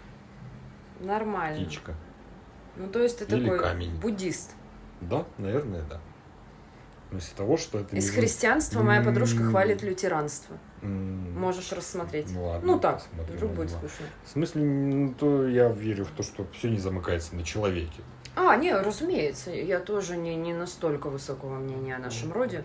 [0.99, 1.63] Нормально.
[1.63, 1.93] птичка.
[2.77, 3.95] Ну, то есть ты Или такой камень.
[3.99, 4.55] буддист.
[5.01, 6.01] Да, наверное, да.
[7.21, 7.95] Смысле того, что это...
[7.95, 10.57] Из не- христианства моя подружка хвалит лютеранство.
[10.81, 12.31] Можешь рассмотреть.
[12.31, 12.73] Ну ладно.
[12.73, 14.05] Ну так, посмотрим, вдруг будет скучно.
[14.23, 18.01] В смысле, ну, то я верю в то, что все не замыкается на человеке.
[18.35, 22.63] А, не, разумеется, я тоже не, не настолько высокого мнения о нашем роде.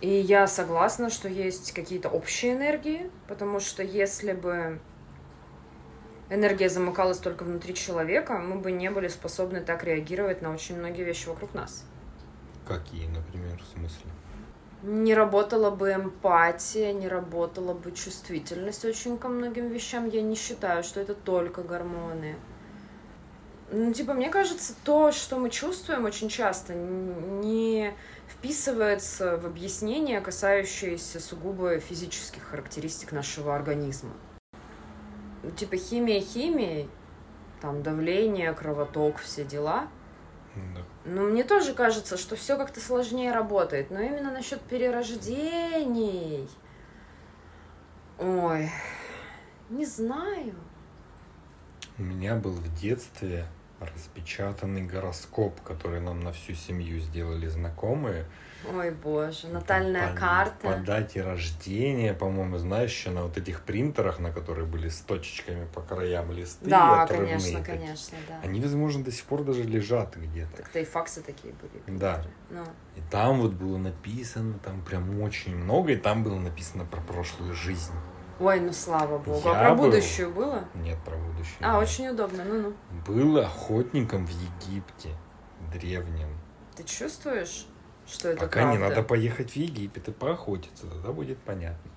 [0.00, 4.78] И я согласна, что есть какие-то общие энергии, потому что если бы
[6.28, 11.02] энергия замыкалась только внутри человека, мы бы не были способны так реагировать на очень многие
[11.02, 11.84] вещи вокруг нас.
[12.66, 14.10] Какие, например, в смысле?
[14.82, 20.08] Не работала бы эмпатия, не работала бы чувствительность очень ко многим вещам.
[20.08, 22.36] Я не считаю, что это только гормоны.
[23.72, 27.94] Ну, типа, мне кажется, то, что мы чувствуем очень часто, не
[28.28, 34.12] вписывается в объяснения, касающиеся сугубо физических характеристик нашего организма.
[35.42, 36.88] Ну, Типа, химия химией,
[37.60, 39.88] там, давление, кровоток, все дела—
[40.74, 40.80] Да.
[41.06, 43.90] Ну, мне тоже кажется, что все как-то сложнее работает.
[43.90, 46.48] Но именно насчет перерождений.
[48.18, 48.70] Ой,
[49.70, 50.54] не знаю.
[51.98, 53.46] У меня был в детстве
[53.80, 58.26] распечатанный гороскоп, который нам на всю семью сделали знакомые.
[58.74, 60.68] Ой, боже, натальная По- карта.
[60.68, 65.66] По дате рождения, по-моему, знаешь, еще на вот этих принтерах, на которые были с точечками
[65.74, 67.78] по краям листы Да, отрывные конечно, такие.
[67.78, 68.40] конечно, да.
[68.42, 70.56] Они, возможно, до сих пор даже лежат где-то.
[70.58, 71.98] Так-то и факсы такие были.
[71.98, 72.22] Да.
[72.50, 72.62] Ну,
[72.96, 77.54] И там вот было написано, там прям очень много, и там было написано про прошлую
[77.54, 77.92] жизнь.
[78.38, 79.40] Ой, ну слава богу.
[79.48, 79.84] Я а про был.
[79.84, 80.64] будущее было?
[80.74, 81.56] Нет, про будущее.
[81.60, 81.88] А, нет.
[81.88, 82.74] очень удобно, ну-ну.
[83.06, 85.08] Был охотником в Египте,
[85.72, 86.28] древнем.
[86.74, 87.66] Ты чувствуешь,
[88.08, 88.72] что это Пока правда?
[88.72, 91.90] не надо поехать в Египет и поохотиться, тогда будет понятно.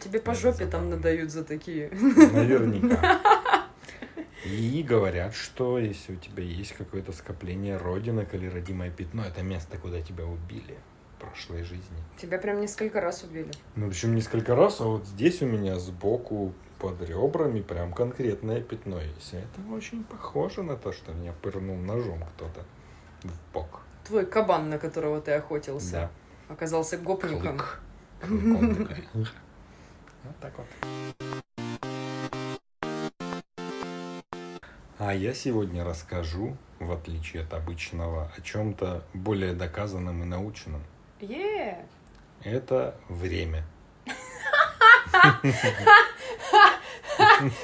[0.00, 0.96] Тебе по Это жопе там забавно.
[0.96, 1.90] надают за такие.
[1.90, 3.20] Наверняка.
[4.44, 9.78] И говорят, что если у тебя есть какое-то скопление родинок или родимое пятно, это место,
[9.78, 10.76] куда тебя убили
[11.16, 11.96] в прошлой жизни.
[12.20, 13.52] Тебя прям несколько раз убили.
[13.76, 19.00] Ну, причем несколько раз, а вот здесь у меня сбоку под ребрами прям конкретное пятно
[19.00, 19.32] есть.
[19.34, 22.64] Это очень похоже на то, что меня пырнул ножом кто-то
[23.22, 23.81] в бок.
[24.04, 26.10] Твой кабан, на которого ты охотился, Да.
[26.54, 27.58] оказался гопником.
[27.58, 27.80] Клык.
[28.20, 29.26] Клыком такой.
[30.24, 30.66] Вот так вот.
[34.98, 40.82] А я сегодня расскажу, в отличие от обычного, о чем-то более доказанном и научном.
[41.20, 41.84] Е!
[42.44, 43.64] Это время.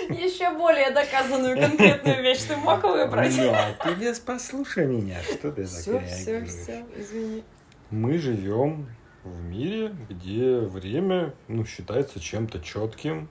[0.09, 3.37] Еще более доказанную конкретную вещь ты мог выбрать?
[3.37, 7.45] Да, ты без послушай меня, что ты Все, все, все, извини.
[7.91, 8.89] Мы живем
[9.25, 13.29] в мире, где время, ну, считается чем-то четким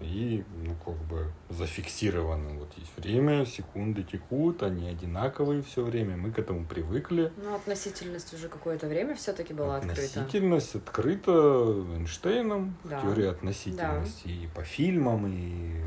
[0.00, 2.58] и, ну, как бы зафиксированным.
[2.58, 7.32] Вот есть время, секунды текут, они одинаковые все время, мы к этому привыкли.
[7.36, 10.00] Ну, относительность уже какое-то время все-таки была открыта.
[10.00, 13.00] Относительность открыта Эйнштейном, Да.
[13.02, 15.82] теория относительности и по фильмам, и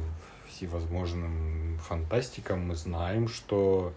[0.47, 3.93] всевозможным фантастикам мы знаем, что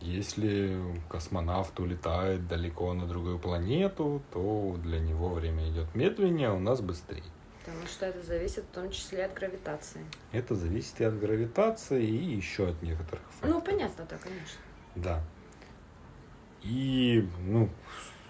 [0.00, 6.60] если космонавт улетает далеко на другую планету, то для него время идет медленнее, а у
[6.60, 7.22] нас быстрее.
[7.68, 10.00] Потому что это зависит в том числе от гравитации.
[10.32, 13.54] Это зависит и от гравитации, и еще от некоторых факторов.
[13.54, 14.60] Ну, понятно, да, конечно.
[14.94, 15.22] Да.
[16.62, 17.68] И, ну,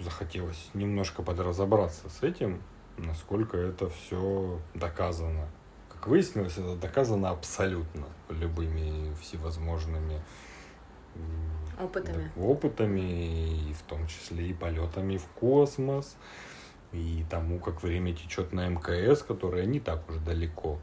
[0.01, 2.63] захотелось немножко подразобраться с этим,
[2.97, 5.49] насколько это все доказано.
[5.89, 10.21] Как выяснилось, это доказано абсолютно любыми всевозможными
[11.81, 12.31] Опытами.
[12.37, 16.17] опытами, и в том числе и полетами в космос,
[16.93, 20.79] и тому, как время течет на МКС, которое не так уж далеко.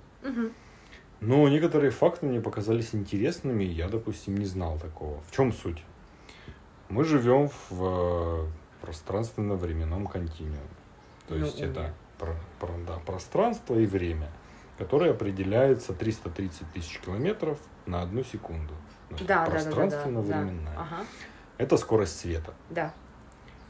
[1.22, 5.22] Но некоторые факты мне показались интересными, и я, допустим, не знал такого.
[5.28, 5.82] В чем суть?
[6.90, 8.46] Мы живем в э,
[8.82, 10.60] пространственно-временном континууме.
[11.28, 11.72] То Ну, есть уме.
[11.72, 14.30] это про- про- да, пространство и время,
[14.78, 18.74] которое определяется 330 тысяч километров на одну секунду.
[19.10, 19.50] Да, да, да, да, да, да.
[19.50, 20.78] Пространственно-временная.
[20.78, 21.06] Ага,
[21.58, 22.54] Это скорость света.
[22.70, 22.94] да.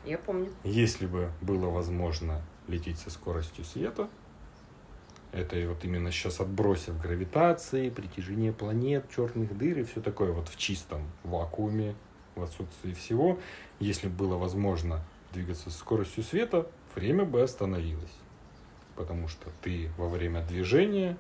[0.06, 0.52] Я помню.
[0.64, 4.10] Если бы было возможно лететь со скоростью света,
[5.32, 10.58] это вот именно сейчас отбросив гравитации, притяжение планет, черных дыр и все такое вот в
[10.58, 11.96] чистом вакууме,
[12.36, 13.40] в отсутствии всего,
[13.80, 15.04] если бы было возможно
[15.34, 18.14] двигаться со скоростью света, время бы остановилось.
[18.96, 21.18] Потому что ты во время движения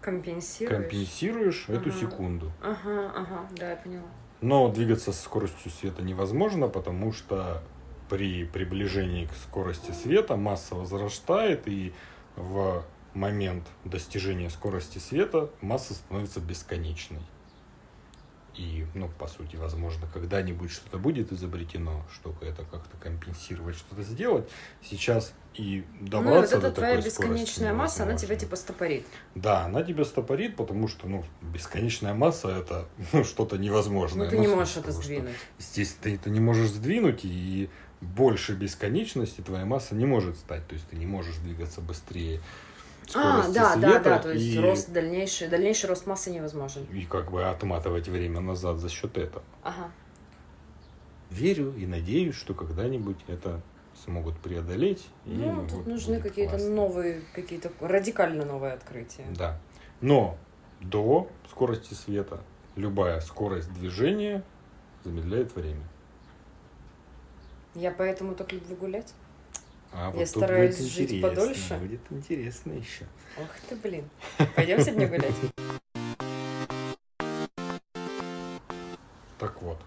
[0.00, 0.82] Компенсируешь?
[0.82, 1.98] компенсируешь эту Ага.
[1.98, 2.52] секунду.
[2.60, 4.08] Ага, ага, да, я поняла.
[4.42, 7.62] Но двигаться со скоростью света невозможно, потому что
[8.10, 11.94] при приближении к скорости света масса возрастает, и
[12.36, 12.84] в
[13.14, 17.22] момент достижения скорости света масса становится бесконечной.
[18.56, 24.48] И, ну, по сути, возможно, когда-нибудь что-то будет изобретено, чтобы это как-то компенсировать, что-то сделать.
[24.82, 28.36] Сейчас и Ну, и вот добраться эта до твоя такой скорости бесконечная масса, она тебя
[28.36, 29.06] типа стопорит.
[29.34, 34.26] Да, она тебя стопорит, потому что, ну, бесконечная масса это ну, что-то невозможное.
[34.26, 35.34] Ну, ты не в можешь это того, что, сдвинуть.
[35.58, 37.70] Естественно, ты это не можешь сдвинуть, и
[38.02, 40.66] больше бесконечности твоя масса не может стать.
[40.66, 42.40] То есть ты не можешь двигаться быстрее
[43.12, 46.84] скорости да, да, света да, то есть и, рост дальнейший, дальнейший рост массы невозможен.
[46.92, 49.44] и как бы отматывать время назад за счет этого.
[49.62, 49.90] Ага.
[51.30, 53.62] Верю и надеюсь, что когда-нибудь это
[54.04, 55.06] смогут преодолеть.
[55.24, 56.74] Ну, вот тут нужны будет какие-то классно.
[56.74, 59.24] новые, какие-то радикально новые открытия.
[59.36, 59.58] Да.
[60.00, 60.36] Но
[60.80, 62.40] до скорости света
[62.76, 64.42] любая скорость движения
[65.04, 65.82] замедляет время.
[67.74, 69.14] Я поэтому так люблю гулять.
[69.94, 71.74] А Я тут стараюсь будет жить подольше.
[71.78, 73.06] Будет интересно еще.
[73.38, 74.08] Ох ты, блин.
[74.56, 75.34] Пойдем сегодня гулять?
[79.38, 79.78] Так вот,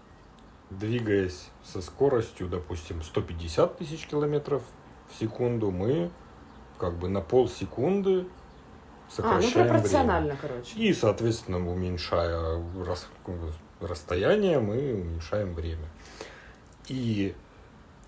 [0.70, 4.62] двигаясь со скоростью, допустим, 150 тысяч километров
[5.10, 6.10] в секунду, мы
[6.78, 9.68] как бы на полсекунды А, ну сокращаем время.
[9.74, 10.76] пропорционально, короче.
[10.78, 13.08] И, соответственно, уменьшая рас-
[13.80, 15.88] расстояние, мы уменьшаем время.
[16.88, 17.34] И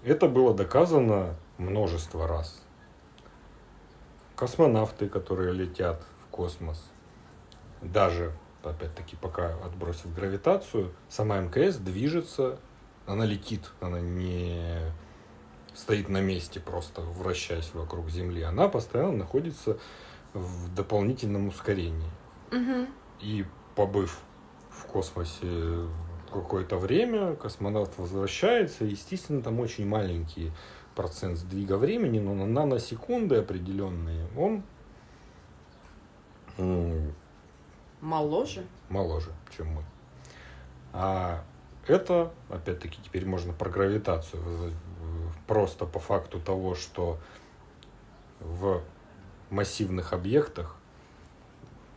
[0.05, 2.62] это было доказано множество раз.
[4.36, 6.84] Космонавты, которые летят в космос,
[7.82, 8.32] даже,
[8.62, 12.59] опять-таки, пока отбросив гравитацию, сама МКС движется,
[13.07, 14.92] она летит, она не
[15.74, 18.42] стоит на месте, просто вращаясь вокруг Земли.
[18.42, 19.78] Она постоянно находится
[20.34, 22.11] в дополнительном ускорении.
[22.51, 22.88] Мгм.
[23.20, 23.44] И
[23.74, 24.20] побыв
[24.70, 25.86] в космосе
[26.31, 28.85] какое-то время, космонавт возвращается.
[28.85, 30.53] Естественно, там очень маленький
[30.95, 34.62] процент сдвига времени, но на наносекунды определенные он
[38.01, 38.64] Моложе?
[38.89, 39.85] моложе, чем мы.
[40.93, 41.45] А
[41.87, 44.72] это, опять-таки, теперь можно про гравитацию.
[45.47, 47.18] Просто по факту того, что
[48.41, 48.83] в
[49.51, 50.78] массивных объектах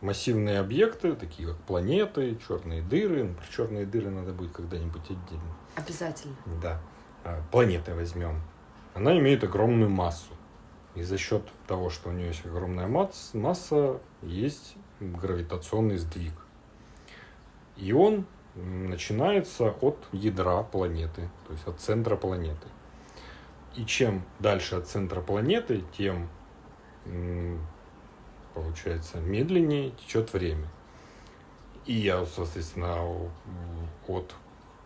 [0.02, 5.54] массивные объекты, такие как планеты, черные дыры, ну, про черные дыры надо будет когда-нибудь отдельно.
[5.76, 6.34] Обязательно.
[6.60, 6.80] Да.
[7.24, 8.42] А, Планеты возьмем.
[8.94, 10.32] Она имеет огромную массу.
[10.94, 16.34] И за счет того, что у нее есть огромная масс- масса, есть гравитационный сдвиг.
[17.76, 22.66] И он начинается от ядра планеты, то есть от центра планеты.
[23.74, 26.28] И чем дальше от центра планеты, тем,
[28.54, 30.68] получается, медленнее течет время.
[31.86, 33.30] И я, соответственно,
[34.06, 34.34] от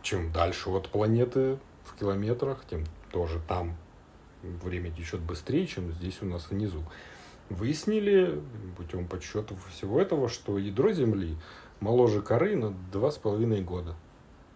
[0.03, 3.77] чем дальше от планеты в километрах, тем тоже там
[4.43, 6.83] время течет быстрее, чем здесь у нас внизу.
[7.51, 8.41] Выяснили
[8.77, 11.37] путем подсчетов всего этого, что ядро Земли
[11.81, 13.95] моложе коры на два с половиной года.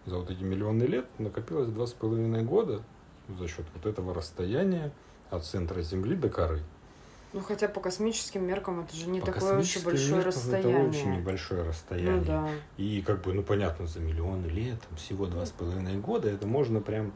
[0.05, 2.81] За вот эти миллионы лет накопилось два с половиной года
[3.27, 4.91] за счет вот этого расстояния
[5.29, 6.63] от центра Земли до коры.
[7.33, 10.79] Ну, хотя по космическим меркам это же не По такое уж и большое меркам расстояние.
[10.79, 12.15] Это очень небольшое расстояние.
[12.15, 12.49] Ну да.
[12.77, 16.45] И как бы, ну понятно, за миллионы лет, там, всего два с половиной года, это
[16.45, 17.13] можно прям...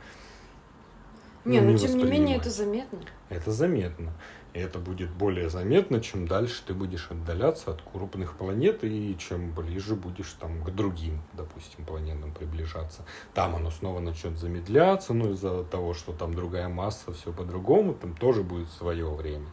[1.43, 2.99] Не, ну, ну тем не менее это заметно.
[3.30, 4.13] Это заметно.
[4.53, 9.51] И это будет более заметно, чем дальше ты будешь отдаляться от крупных планет и чем
[9.51, 13.03] ближе будешь там к другим, допустим, планетам приближаться.
[13.34, 18.16] Там оно снова начнет замедляться, но из-за того, что там другая масса, все по-другому, там
[18.16, 19.47] тоже будет свое время.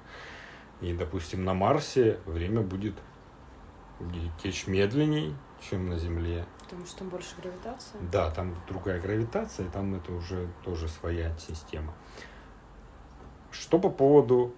[0.83, 2.97] И, допустим, на Марсе время будет
[4.43, 6.45] течь медленней, чем на Земле.
[6.59, 7.99] Потому что там больше гравитации.
[8.11, 11.95] Да, там другая гравитация, и там это уже тоже своя система.
[13.53, 14.55] Что по поводу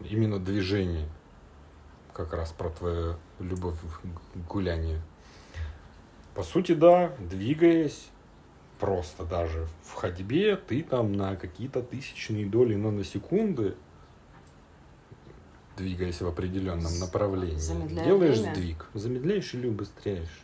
[0.00, 1.08] именно движения?
[2.12, 5.00] Как раз про твою любовь к гулянию.
[6.34, 8.10] По сути, да, двигаясь,
[8.80, 13.76] просто даже в ходьбе, ты там на какие-то тысячные доли наносекунды,
[15.76, 18.54] двигаясь в определенном направлении, Замедляя делаешь время?
[18.54, 18.86] сдвиг.
[18.94, 20.42] Замедляешь или убыстряешь.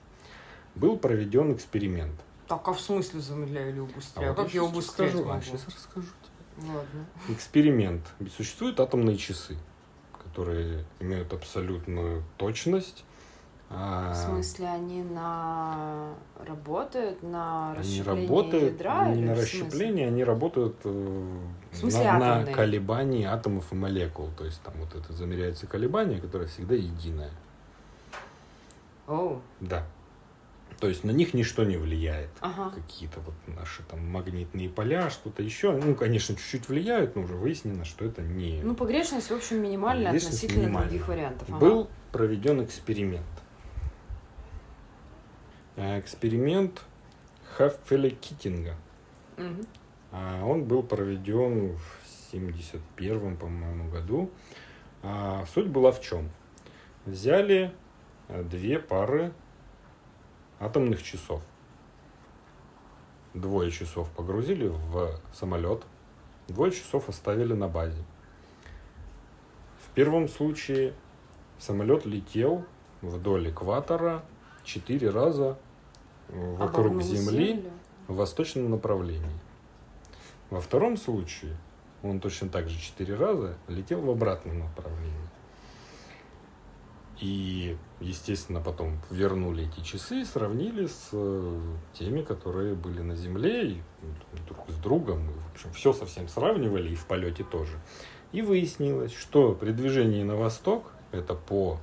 [0.75, 2.15] Был проведен эксперимент.
[2.47, 4.29] Так, а в смысле замедляю или убыстряю?
[4.35, 5.39] вот как я щас убыстрять расскажу, могу?
[5.39, 6.69] а щас расскажу тебе.
[6.69, 7.07] Ладно.
[7.29, 8.07] Эксперимент.
[8.37, 9.57] Существуют атомные часы,
[10.25, 13.05] которые имеют абсолютную точность.
[13.71, 16.15] А, В смысле, они на
[16.47, 21.39] работают на Они расщепление работают ядра не или на расщепление, они работают э,
[21.73, 22.55] смысле на, на атомные?
[22.55, 24.31] колебании атомов и молекул.
[24.39, 27.31] То есть там вот это замеряется колебание, которое всегда единое.
[29.07, 29.85] Оу, Да.
[30.81, 32.31] То есть на них ничто не влияет.
[32.41, 32.71] ага.
[32.71, 35.73] Какие-то вот наши там магнитные поля, что-то еще.
[35.73, 38.61] Ну, конечно, чуть-чуть влияют, но уже выяснено, что это не...
[38.63, 40.89] Ну, погрешность, в общем, минимальная Погрешность относительно минимальная.
[40.89, 41.49] других вариантов.
[41.49, 41.59] Ага.
[41.59, 43.27] Был проведен эксперимент.
[45.79, 46.83] Э, Эксперимент
[47.57, 48.75] Хаффеля Китинга.
[50.11, 51.81] А он был проведен в
[52.33, 54.29] 71 по-моему, году.
[55.05, 56.31] А суть была в чем?
[57.07, 57.73] Взяли
[58.27, 59.33] э, две пары
[60.59, 61.43] атомных часов.
[63.35, 65.85] Двое часов погрузили в самолет,
[66.49, 68.03] двое часов оставили на базе.
[69.87, 70.93] В первом случае
[71.61, 72.65] самолет летел
[73.01, 74.25] вдоль экватора
[74.65, 75.57] четыре раза
[76.29, 77.71] вокруг Обогнул Земли Землю.
[78.09, 79.39] в восточном направлении.
[80.51, 81.57] Во втором случае
[82.03, 85.29] он точно так же четыре раза летел в обратном направлении.
[87.21, 91.61] И, естественно, потом вернули эти часы и сравнили с э,
[91.93, 95.29] теми, которые были на Земле, и ну, друг с другом.
[95.29, 97.77] И, в общем, все совсем сравнивали, и в полете тоже.
[98.31, 101.81] И выяснилось, что при движении на восток, это по,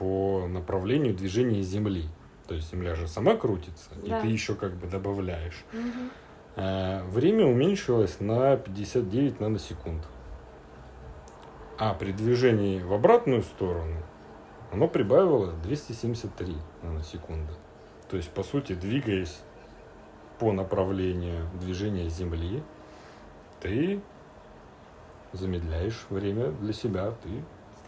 [0.00, 2.08] по направлению движения Земли.
[2.48, 4.18] То есть Земля же сама крутится, Да.
[4.18, 5.62] и ты еще как бы добавляешь.
[6.56, 10.02] Э, Время уменьшилось на 59 наносекунд.
[11.78, 13.96] А при движении в обратную сторону
[14.72, 17.52] оно прибавило 273 наносекунды.
[18.08, 19.38] То есть, по сути, двигаясь
[20.38, 22.62] по направлению движения Земли,
[23.60, 24.00] ты
[25.34, 27.28] замедляешь время для себя, ты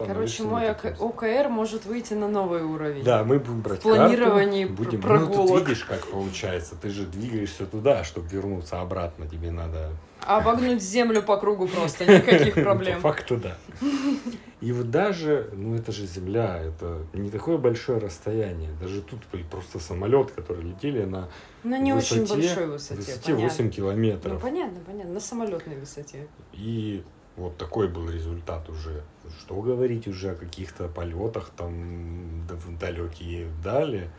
[0.07, 3.03] Короче, мой ОК- ОКР может выйти на новый уровень.
[3.03, 5.35] да, мы будем брать В планировании карту, будем, прогулок.
[5.35, 6.75] Ну, тут видишь, как получается.
[6.81, 9.27] Ты же двигаешься туда, чтобы вернуться обратно.
[9.27, 9.89] Тебе надо...
[10.25, 13.01] Обогнуть землю по кругу просто, никаких По проблем.
[13.01, 13.57] факту, да.
[14.61, 18.69] И вот даже, ну это же Земля, это не такое большое расстояние.
[18.81, 19.19] Даже тут
[19.51, 21.27] просто самолет, который летели на
[21.65, 23.43] На не очень высоте- большой высоте, высоте понятно.
[23.49, 24.41] 8 Ну, километров.
[24.41, 26.27] понятно, понятно, на самолетной высоте.
[26.53, 27.03] И
[27.35, 29.03] вот такой был результат уже.
[29.39, 34.09] Что говорить уже о каких-то полетах там в далекие дали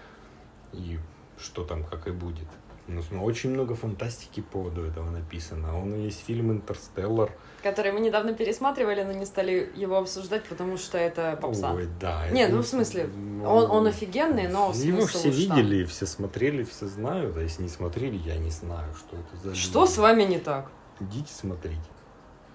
[0.73, 0.99] и
[1.39, 2.49] что там как и будет.
[2.87, 5.79] Ну, ну, очень много фантастики по поводу этого написано.
[5.79, 7.33] Он и есть фильм «Интерстеллар».
[7.63, 11.73] Который мы недавно пересматривали, но не стали его обсуждать, потому что это попса.
[11.73, 12.29] Ой, да.
[12.29, 15.57] Не, это- ну, в смысле, ну, Он, он офигенный, но Его смысл все уж там.
[15.57, 17.35] видели, все смотрели, все знают.
[17.39, 20.71] А если не смотрели, я не знаю, что это за Что с вами не так?
[21.01, 21.81] Идите смотрите.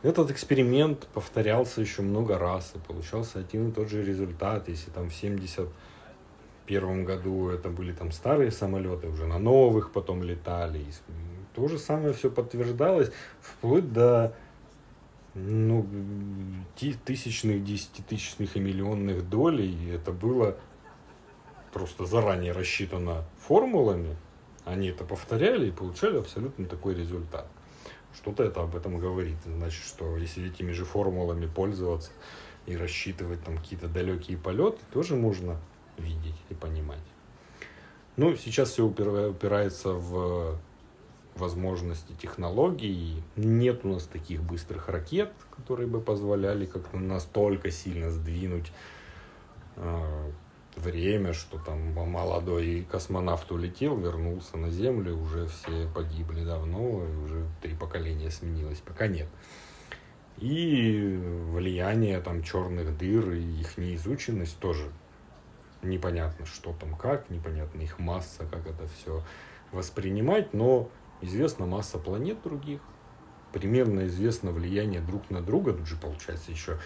[0.01, 4.69] Этот эксперимент повторялся еще много раз, и получался один и тот же результат.
[4.69, 10.79] Если там в 71 году это были там старые самолеты, уже на новых потом летали,
[10.79, 10.91] и
[11.53, 14.33] то же самое все подтверждалось, вплоть до
[15.33, 15.85] ну,
[17.03, 19.69] тысячных, десятитысячных и миллионных долей.
[19.69, 20.57] И это было
[21.73, 24.15] просто заранее рассчитано формулами.
[24.63, 27.47] Они это повторяли и получали абсолютно такой результат.
[28.13, 29.37] Что-то это об этом говорит.
[29.45, 32.11] Значит, что если этими же формулами пользоваться
[32.65, 35.57] и рассчитывать там какие-то далекие полеты, тоже можно
[35.97, 36.99] видеть и понимать.
[38.15, 40.59] Ну, сейчас все упирается в
[41.35, 43.23] возможности технологий.
[43.35, 48.71] Нет у нас таких быстрых ракет, которые бы позволяли как-то настолько сильно сдвинуть
[49.77, 50.31] э,
[50.75, 57.45] время, что там молодой космонавт улетел, вернулся на Землю, уже все погибли давно, и уже
[57.61, 59.27] три поколения сменилось, пока нет.
[60.37, 61.19] И
[61.51, 64.89] влияние там черных дыр и их неизученность тоже
[65.81, 69.23] непонятно, что там как, непонятно их масса, как это все
[69.71, 70.89] воспринимать, но
[71.21, 72.79] известна масса планет других,
[73.51, 76.79] примерно известно влияние друг на друга, тут же получается еще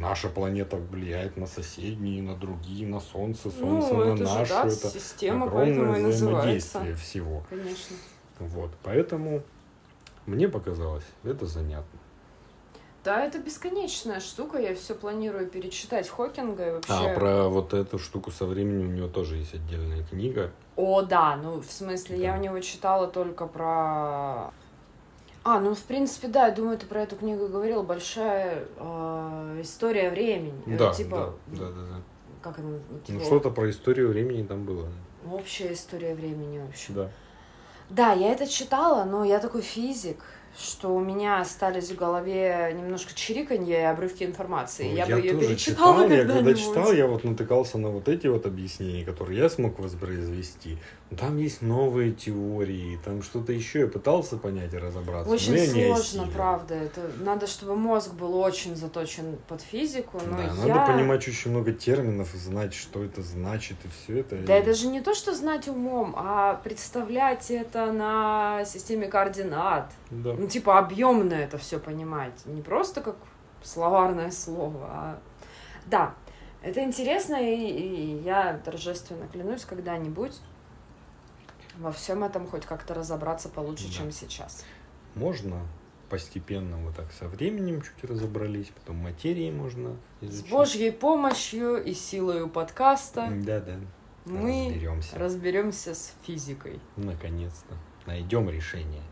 [0.00, 4.44] наша планета влияет на соседние, на другие, на Солнце, Солнце ну, на это нашу.
[4.44, 7.42] же, да, это система, огромное поэтому взаимодействие всего.
[7.50, 7.96] Конечно.
[8.38, 9.42] Вот, поэтому
[10.26, 11.98] мне показалось это занятно.
[13.04, 16.92] Да, это бесконечная штука, я все планирую перечитать Хокинга и вообще...
[16.92, 20.50] А про вот эту штуку со временем у него тоже есть отдельная книга.
[20.74, 22.38] О, да, ну, в смысле, я Да.
[22.38, 24.50] у него читала только про...
[25.48, 27.84] А, ну, в принципе, да, я думаю, ты про эту книгу говорил.
[27.84, 30.76] Большая э, история времени.
[30.76, 32.02] Да, типа, да, да, да, да.
[32.42, 32.70] как она?
[32.90, 34.88] Ну типа, что-то про историю времени там было.
[35.30, 36.92] Общая история времени вообще.
[36.92, 37.10] Да.
[37.90, 40.18] Да, я это читала, но я такой физик,
[40.58, 44.88] что у меня остались в голове немножко чириканье и обрывки информации.
[44.88, 48.08] Ну, я, бы ее тоже перечитала читал, я когда читал, я вот натыкался на вот
[48.08, 50.78] эти вот объяснения, которые я смог воспроизвести.
[51.10, 53.80] Но Там есть новые теории, там что-то еще.
[53.80, 55.32] Я пытался понять и разобраться.
[55.32, 56.74] Очень но я сложно, правда.
[56.74, 60.74] Это надо, чтобы мозг был очень заточен под физику, но Да, я...
[60.74, 64.36] надо понимать очень много терминов и знать, что это значит, и все это.
[64.38, 69.92] Да это же не то, что знать умом, а представлять это на системе координат.
[70.10, 70.34] Да.
[70.46, 72.46] Ну, типа, объемно это все понимать.
[72.46, 73.16] Не просто как
[73.64, 75.18] словарное слово, а...
[75.86, 76.14] Да,
[76.62, 80.38] это интересно, и, и я торжественно клянусь когда-нибудь
[81.78, 83.92] во всем этом хоть как-то разобраться получше, Да.
[83.94, 84.64] чем сейчас.
[85.16, 85.66] Можно
[86.08, 90.50] постепенно вот так со временем чуть разобрались, потом материи можно С изучить.
[90.52, 93.78] Божьей помощью и силой подкаста Да, да.
[94.26, 95.18] мы разберемся.
[95.18, 96.78] разберемся с физикой.
[96.94, 97.74] Наконец-то.
[98.06, 99.02] Найдем решение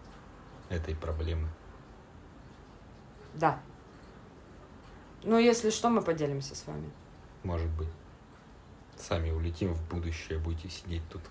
[0.74, 1.48] этой проблемы.
[3.34, 3.58] Да.
[5.22, 6.90] Ну, если что, мы поделимся с вами.
[7.42, 7.88] Может быть.
[8.96, 11.22] Сами улетим в будущее, будете сидеть тут.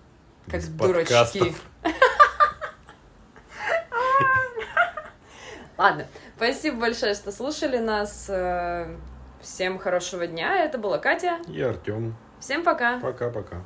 [0.46, 1.38] Как без дурачки.
[1.38, 1.62] подкастов.
[5.76, 8.26] Ладно, спасибо большое, что слушали нас.
[8.28, 8.96] Э,
[9.44, 10.64] Всем хорошего дня.
[10.64, 11.38] Это была Катя.
[11.48, 12.16] И Артем.
[12.40, 12.98] Всем пока.
[13.00, 13.62] Пока-пока.